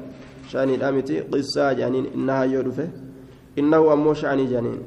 [0.50, 2.06] شأني الأمتي قصة جنين.
[2.16, 2.90] إنها يودفه.
[3.60, 4.80] إنه أمو شأني جنين.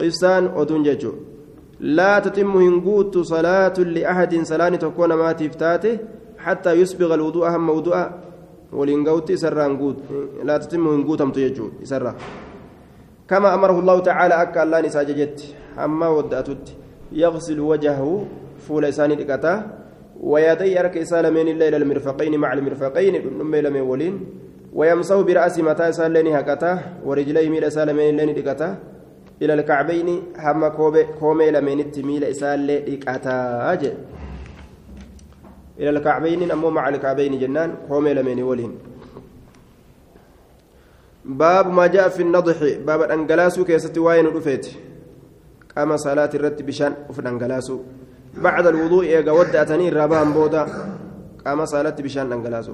[0.00, 1.12] قصان أدون ججو.
[1.80, 4.42] لا تتم هنقوت صلاة لأحد.
[4.42, 5.98] صلاة تكون ما تفتاته.
[6.38, 7.46] حتى يسبغ الوضوء.
[7.46, 7.70] أهم
[8.72, 9.96] ولين قوتي سران قوت
[10.44, 12.14] لا تتم هنقوتم تيجو يسرى
[13.28, 15.38] كما أمره الله تعالى أكا الله نساججت
[15.84, 16.64] أما ودأتت
[17.12, 18.26] يغسل وجهه
[18.66, 19.54] فول إساني لكتا
[20.20, 24.14] ويدي أرك سالمين إلى المرفقين مع المرفقين نمي لمن ولين
[24.74, 26.72] ويمسه برأس متى سالين هكتا
[27.06, 28.68] ورجليه ميل سالمين لين لكتا
[29.42, 30.08] إلى الكعبين
[30.38, 30.68] هم
[31.20, 33.94] كومي لمن التميل إسال لكتا أجل
[35.80, 38.72] إلى الكعبين أمو مع الكعبين جنان كومي لمن ولين.
[41.24, 44.66] باب ما جاء في النضح باب الأنجلاس كيست واين رفيت
[45.76, 47.72] قام صلاة الرت بشان وفي الأنجلاس
[48.36, 50.66] بعد الوضوء إيجا ودأتني رابان بودا.
[51.46, 52.70] قام صلاة بشان الأنجلاس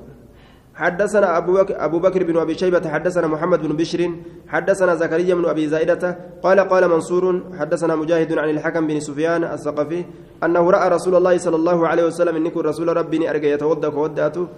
[0.76, 4.10] حدثنا أبو بكر, أبو بكر بن أبي شيبة حدثنا محمد بن بشر
[4.48, 7.24] حدثنا زكريا بن أبي زائدة قال قال منصور
[7.58, 10.04] حدثنا مجاهد عن الحكم بن سفيان الثقفي
[10.44, 14.48] أنه رأى رسول الله صلى الله عليه وسلم إنكم رسول ربي أرجع يتوضأ وودأته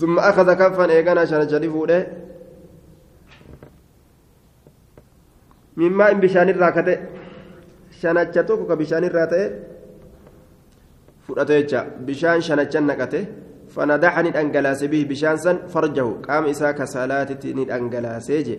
[0.00, 2.06] ثم أخذ كفا إيقانا شان جريفه
[5.76, 6.96] مما إن بشان الراكته
[8.00, 9.42] شانتشا توكو كبشان الراته
[11.28, 13.24] فرأته بشان شانتشا نكته
[13.68, 16.06] فندحني أنجلاس به بشانسا فرجه.
[16.28, 18.58] قام إساء كسالات أنجلاس يجي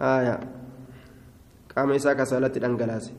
[0.00, 0.40] آية.
[1.76, 3.12] قام إساء كسالات أنجلاس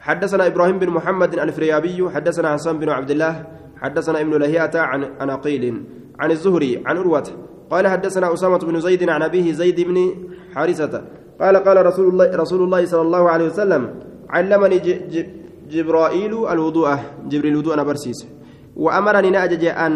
[0.00, 5.84] حدثنا إبراهيم بن محمد الفريابي حدثنا حسان بن عبد الله حدثنا ابن لهيئة عن أناقيل
[6.18, 7.28] عن الزهري عن أروة.
[7.70, 10.14] قال حدثنا أسامة بن زيد عن أبيه زيد بن
[10.54, 11.04] حارثة.
[11.40, 13.94] قال قال رسول الله رسول الله صلى الله عليه وسلم
[14.28, 14.78] علمني
[15.68, 16.88] جبرائيل الوضوء
[17.30, 18.26] جبريل الوضوء أنا برسيس.
[18.76, 19.94] وأمرني نأجج أن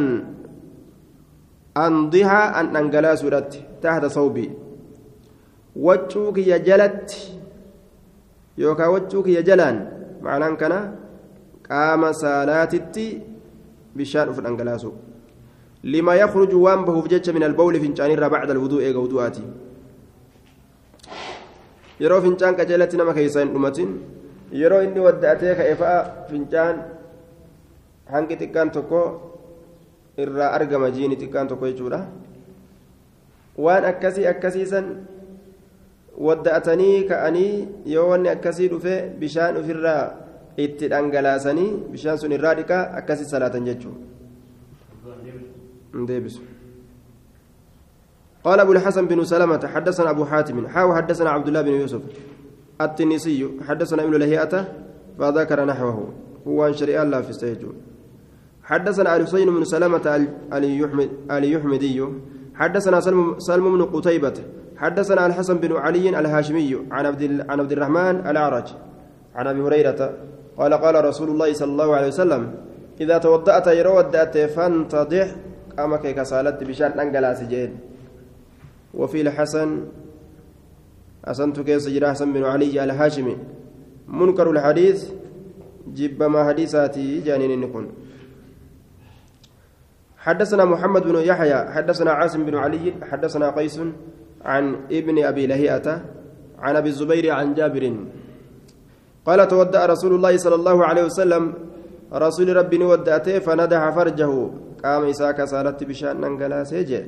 [1.77, 3.51] أنضها أن أنقلا سورة
[3.83, 4.47] تحت صوبي.
[5.77, 7.11] وجهك يا جلت
[8.59, 9.77] يوكا وجهك يا جلان.
[10.23, 10.75] معناه كان
[11.71, 13.07] قام صلاتتي
[13.97, 14.93] بشأن في الأنقلاسو
[15.85, 19.45] لما يخرج وانبه في من البول فنجان بعد الوضوء إيقا وضوءاتي.
[22.03, 23.91] yeroo fincaan qajeelatti nama keessa hin dhumatin
[24.61, 25.99] yeroo inni wadda'atee ka'e fa'a
[26.31, 26.77] fincaan
[28.13, 29.01] hangi xiqqaan tokko
[30.25, 32.01] irraa argama jiini xiqqaan tokko jechuudha
[33.65, 34.87] waan akkasii akkasiisan
[36.29, 37.55] wadda'atanii ka'anii
[37.95, 40.03] yoo wanni akkasii dhufe bishaan ofirraa
[40.65, 44.01] itti dhangalaasanii bishaan sun irraa dhiqaa akkasii salaatan jechuudha.
[48.45, 52.03] قال أبو الحسن بن سلمة حدثنا أبو حاتم حاو حدثنا عبد الله بن يوسف
[52.81, 54.69] التنيسي حدثنا ابن لهيئة
[55.19, 56.09] فذكر نحوه
[56.47, 57.75] هو أن شريعة الله في السيجون
[58.65, 60.27] حدثنا علي حسين بن سلمة
[61.31, 62.05] اليحمدي
[62.55, 64.35] حدثنا سلم, سلم بن قتيبة
[64.77, 68.69] حدثنا الحسن بن علي الهاشمي عن عبد عن عبد الرحمن الأعرج
[69.35, 70.13] عن أبي هريرة
[70.57, 72.55] قال قال رسول الله صلى الله عليه وسلم
[73.01, 75.29] إذا توضأت يرو ودأت فانتضح
[75.79, 77.79] قامك كسالت بشان أنقلاس جين
[78.95, 79.85] وفي الحسن
[81.25, 83.37] أسنت كيس جرى حسن بن علي الهاشمي
[84.09, 85.11] منكر الحديث
[85.87, 87.87] جب ما حديثاتي جانين نكون
[90.19, 93.81] حدثنا محمد بن يحيى حدثنا عاصم بن علي حدثنا قيس
[94.45, 96.03] عن ابن أبي لهيئة
[96.59, 97.85] عن أبي الزبير عن جابر.
[99.27, 101.55] قال تودأ رسول الله صلى الله عليه وسلم.
[102.13, 104.51] رسول ربي ودأته فندح فرجه.
[104.85, 107.03] قام إساك سالت بشأن ننقلا سيجي.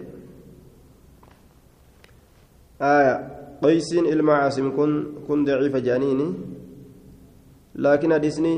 [2.83, 3.44] آية.
[3.65, 4.93] قيس المعاصم كن
[5.29, 6.29] كن ضعيف جانيني
[7.75, 8.55] لكن حديثني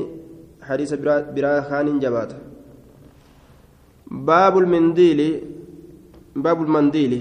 [0.61, 0.93] حديث
[1.35, 2.31] برا خان جبات
[4.11, 5.21] باب المنديل
[6.35, 7.13] باب المنديل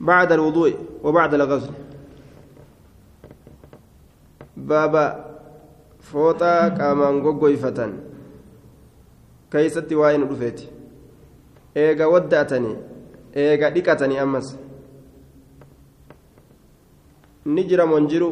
[0.00, 0.72] بعد الوضوء
[1.04, 1.72] وبعد الغسل
[4.56, 5.04] بابا
[6.00, 7.92] فوطا قامان غوغويفتن
[9.50, 10.66] كيستي واين رفيتي
[11.76, 12.76] eega waddaatanii
[13.42, 14.46] eega dhiqatanii ammas.
[17.46, 18.22] نجر منجر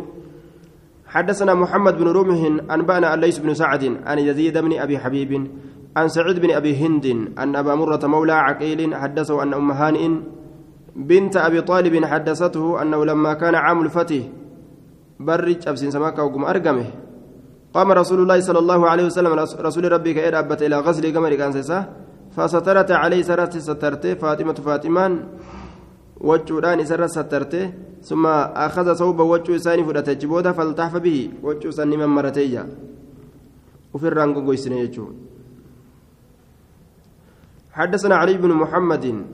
[1.06, 2.40] حدثنا محمد بن رمح
[2.74, 5.32] أنبأنا الليث بن سعد عن يزيد بن أبي حبيب
[5.96, 7.06] عن سعيد بن أبي هند
[7.38, 10.10] أن أبا مرة مولى عقيل حدثه أن أم هانئ
[10.96, 14.22] بنت أبي طالب حدثته أنه لما كان عام الفتح
[15.20, 16.86] برج أبسين سماك وقم أرقمه
[17.74, 21.52] قام رسول الله صلى الله عليه وسلم رسول ربي كإير أبت إلى غسل قمر كان
[22.36, 25.12] فسترت عليه سرت سترت فاطمة فاطمان
[26.20, 27.54] وجودان إسر سترت
[28.02, 28.26] ثم
[28.66, 32.68] أخذ صوب وجه إساني فدت جبودا فالتحف به وجه إساني من مرتيجا
[33.94, 34.88] وفي الرانقو قيسنا
[37.72, 39.24] حدثنا علي بن محمد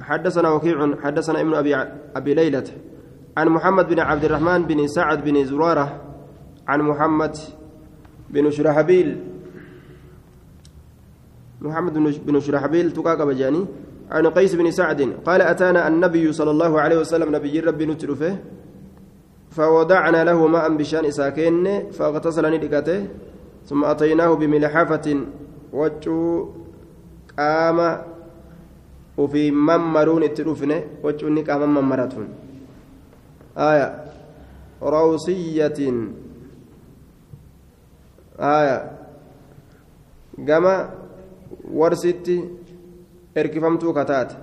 [0.00, 1.76] حدثنا وكيع حدثنا ابن أبي
[2.16, 2.64] أبي ليلة
[3.36, 6.02] عن محمد بن عبد الرحمن بن سعد بن زرارة
[6.68, 7.36] عن محمد
[8.30, 9.20] بن شرحبيل
[11.60, 11.94] محمد
[12.26, 13.66] بن شرحبيل تقاك بجاني
[14.10, 18.36] عن قيس بن سعد قال أتانا النبي صلى الله عليه وسلم نبي ربي نترفه
[19.50, 23.06] فوضعنا له ماء بشان ساكن فاغتسل ندقته
[23.66, 25.06] ثم أتيناه بملحافة
[25.72, 26.48] وجو
[27.38, 27.78] قام
[29.18, 32.28] وفي ممرون التروفنه وجو قام ممرتون
[33.58, 34.04] آية
[34.82, 35.78] روسية.
[38.40, 38.78] آية.
[40.48, 40.66] قام
[41.72, 42.57] ورستي
[43.34, 44.34] erkifamtuu kataate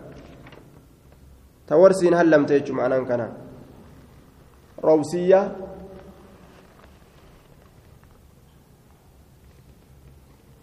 [1.67, 3.29] ta warsiin hallamte jechuun ma'anaan kana
[4.83, 5.45] roobsiyyaa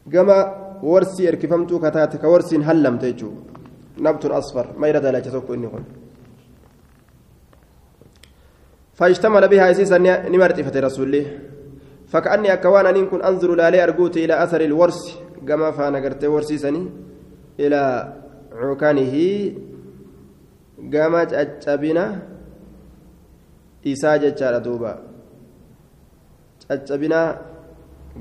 [0.09, 0.37] gama
[0.83, 3.43] warsii erkifamtuu kataate ka warsiin hallamte jechuudha
[3.99, 5.85] nabtun asfar mayra dalacha tokko inni kun
[8.99, 9.99] فاجتمل بها اسيسا
[10.29, 11.23] نمرت فتي رسولي
[12.13, 15.19] فكأني أكوان أن كن أنظر لالي أرجوت إلى أثر الورس
[15.49, 16.83] كما فانا قرت ورسيسني
[17.61, 17.83] إلى
[18.53, 19.15] عكانه
[20.95, 21.31] قامت
[24.63, 24.93] duuba
[26.69, 27.37] caccabinaa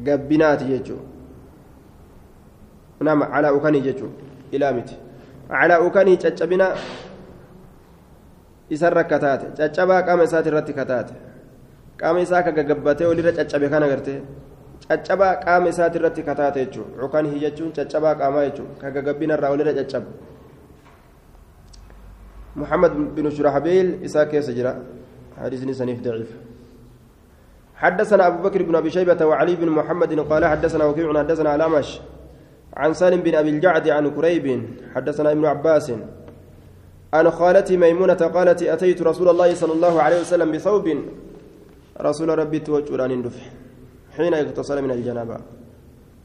[0.05, 0.99] gabbinaati jechuu
[2.99, 4.11] nama calaa ukanii jechuu
[4.51, 4.95] ilaa miti
[5.49, 6.67] calaa ukanii caccabina
[8.69, 11.13] isarra kataate caccabaa qaama isaati irratti kataate
[11.99, 14.19] qaama isaa ka gaggabbatee olirra caccabe kana gartee
[14.91, 20.11] caccabaa qaama isaati irratti kataate jechuu ukanii jechuun caccabaa qaamaa jechuu ka gaggabbinarraa olirra caccabu.
[22.55, 24.83] محمد بن شرحبيل إساء كيس جرا
[25.39, 26.31] حديث سنيف ضعيف
[27.75, 31.99] حدثنا أبو بكر بن أبي شيبة وعلي بن محمد قال حدثنا وكيع حدثنا الأمش
[32.75, 34.45] عن سالم بن أبي الجعد عن كريب
[34.95, 35.91] حدثنا ابن عباس
[37.13, 40.87] عن خالتي ميمونة قالت أتيت رسول الله صلى الله عليه وسلم بثوب.
[42.01, 43.45] رسول ربي توجران دفع
[44.17, 45.37] حين اغتسل من الجنابة.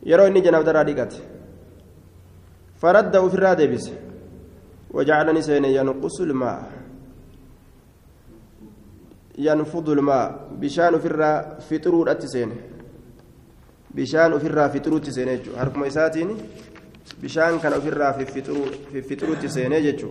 [0.07, 1.23] يرى إني جناب درادقت
[2.83, 3.91] فرده في الرادبس
[4.91, 6.73] وجعلني سين ينقص الماء.
[9.39, 10.49] ينفض الماء.
[10.61, 12.51] بشان فرا فطرور اتسين
[13.95, 15.29] بشان فرا فطرور تسين
[15.59, 16.29] حركم اساتين
[17.23, 20.09] بشان كان فرا في فطرور في فطرور تسين جچو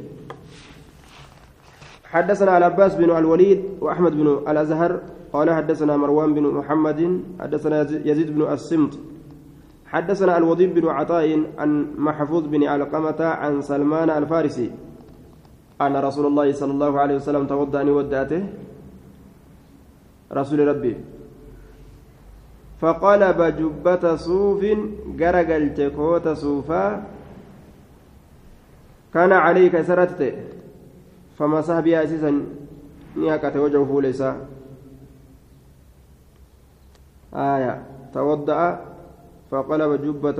[2.06, 5.02] حدثنا العباس بن الوليد وأحمد بن الأزهر
[5.36, 7.00] قال حدثنا مروان بن محمد
[7.40, 8.94] حدثنا يزيد بن السمط
[9.86, 11.28] حدثنا الوضيب بن عطاء
[11.58, 14.72] عن محفوظ بن علقمة عن سلمان الفارسي
[15.82, 18.44] أن رسول الله صلى الله عليه وسلم توضأ أن ودأته
[20.32, 20.96] رسول ربي.
[22.82, 24.62] فقلب جبة صوف
[25.20, 27.04] جرجل تكوت صوفا
[29.14, 30.22] كان عليك سرتت
[31.38, 32.32] فمسح بها أسيسا
[33.18, 34.24] نياكة وجهه ليس.
[37.36, 37.84] آية
[38.14, 38.80] توضأ
[39.52, 40.40] فقلب جبة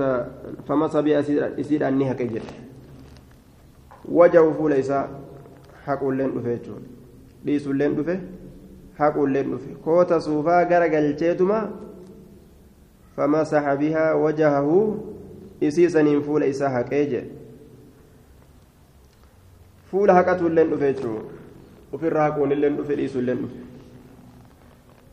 [0.68, 1.20] فمسح بها
[1.60, 2.42] أسيد أنها كجل
[4.08, 4.92] وجهه ليس
[5.86, 6.58] حق لين دفه
[7.44, 8.18] ليس لين دفه
[8.98, 11.58] haquulleen dhufe koota suufaa gara galcheetuma
[13.16, 14.78] famasaxa bihaa wajahahu
[15.60, 17.30] isii saniin fuula isaa haqee jedhe
[19.90, 21.20] fuula haqatuulleen dhufe jechuu
[21.98, 23.60] ufirra haquunilleen dhufe dhiisuulleen dhufe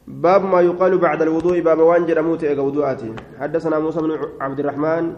[0.07, 3.15] باب ما يقال بعد الوضوء باب وان جرموت وضوءاتي.
[3.39, 5.13] حدثنا موسى بن عبد الرحمن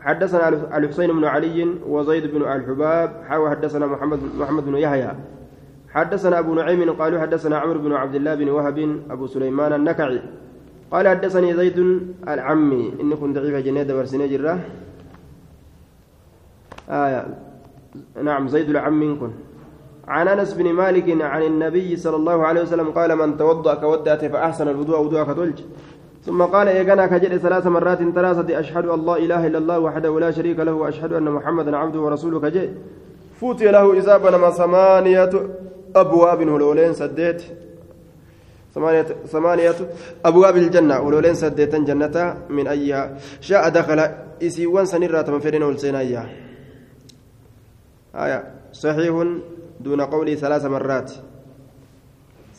[0.00, 5.12] حدثنا الحسين بن علي وزيد بن الحباب حاو حدثنا محمد محمد بن يحيى.
[5.90, 8.78] حدثنا أبو نعيم قالوا حدثنا عمرو بن عبد الله بن وهب
[9.10, 10.22] أبو سليمان النكعي
[10.90, 11.78] قال حدثني زيد
[12.28, 14.58] العمي إن كنت ضعيف جنيد برسني جرة.
[16.88, 17.22] آية.
[18.22, 19.30] نعم زيد العمي كن
[20.08, 24.68] عن أنس بن مالك عن النبي صلى الله عليه وسلم قال من توضأ كودأت فأحسن
[24.68, 25.60] الوضوء وضوء كتلج
[26.26, 30.30] ثم قال إيقنا كجد ثلاث مرات ثلاثة أشهد أن لا إله إلا الله وحده لا
[30.30, 32.74] شريك له وأشهد أن محمدا عبده ورسوله كجد.
[33.40, 35.30] فوتي له إذا بنما ثمانية
[35.96, 37.42] أبواب ولولين سديت.
[38.74, 39.74] ثمانية ثمانية
[40.24, 43.16] أبواب الجنة ولولين سديت جنة من أيها.
[43.40, 44.00] شاء دخل
[44.42, 46.28] إسيوان سنرة مفرين والسينايا
[48.14, 48.44] آية.
[48.72, 49.24] صحيح
[49.80, 51.12] دون قولي ثلاث مرات.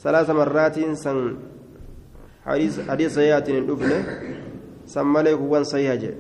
[0.03, 1.38] ثلاث مرات سن
[2.45, 3.91] حديث حديث سيئات الدفن.
[4.86, 6.13] سمى وان سيهجه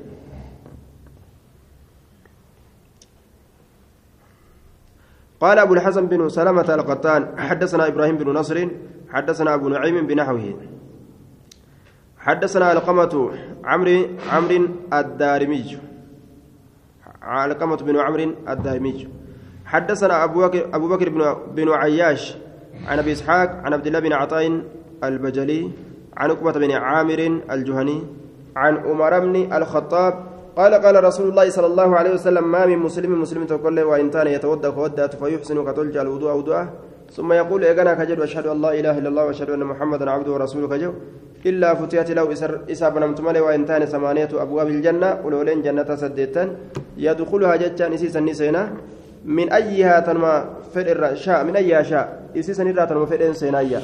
[5.41, 8.67] قال أبو الحسن بن سلمة القطان حدثنا إبراهيم بن نصر
[9.09, 10.55] حدثنا أبو نعيم بنحوه.
[12.21, 13.13] حدثنا علقمة
[13.63, 13.97] عمرو
[14.29, 15.77] عمرو الدارمي
[17.21, 19.07] علقمة بن عمرو الدارمي
[19.71, 22.37] حدثنا أبو بكر أبو بكر بن بن عياش
[22.87, 24.61] عن أبي إسحاق عن عبد الله بن عطاء
[25.03, 25.71] البجلي
[26.17, 28.03] عن عقبة بن عامر الجهني
[28.55, 30.13] عن عمر بن الخطاب
[30.55, 34.09] قال قال رسول الله صلى الله عليه وسلم ما من مسلم مسلم تقول له وإن
[34.09, 36.73] كان يتودى كودات فيحسن كتلج الوضوء وضوءه
[37.15, 40.67] ثم يقول إيقنا كجد وأشهد أن لا إله إلا الله وأشهد أن محمدا عبده ورسوله
[40.67, 40.91] كجو
[41.45, 42.25] إلا فتيت له
[42.71, 46.43] إساب نمت ملي وإن كان ثمانية أبواب الجنة ولولين جنة سديتا
[46.97, 48.63] يدخلها جتان إسيسا نسينا.
[49.25, 53.81] من أيها تنما فر شاء من أيها شاء إسيسا نرى تنما فر سينايا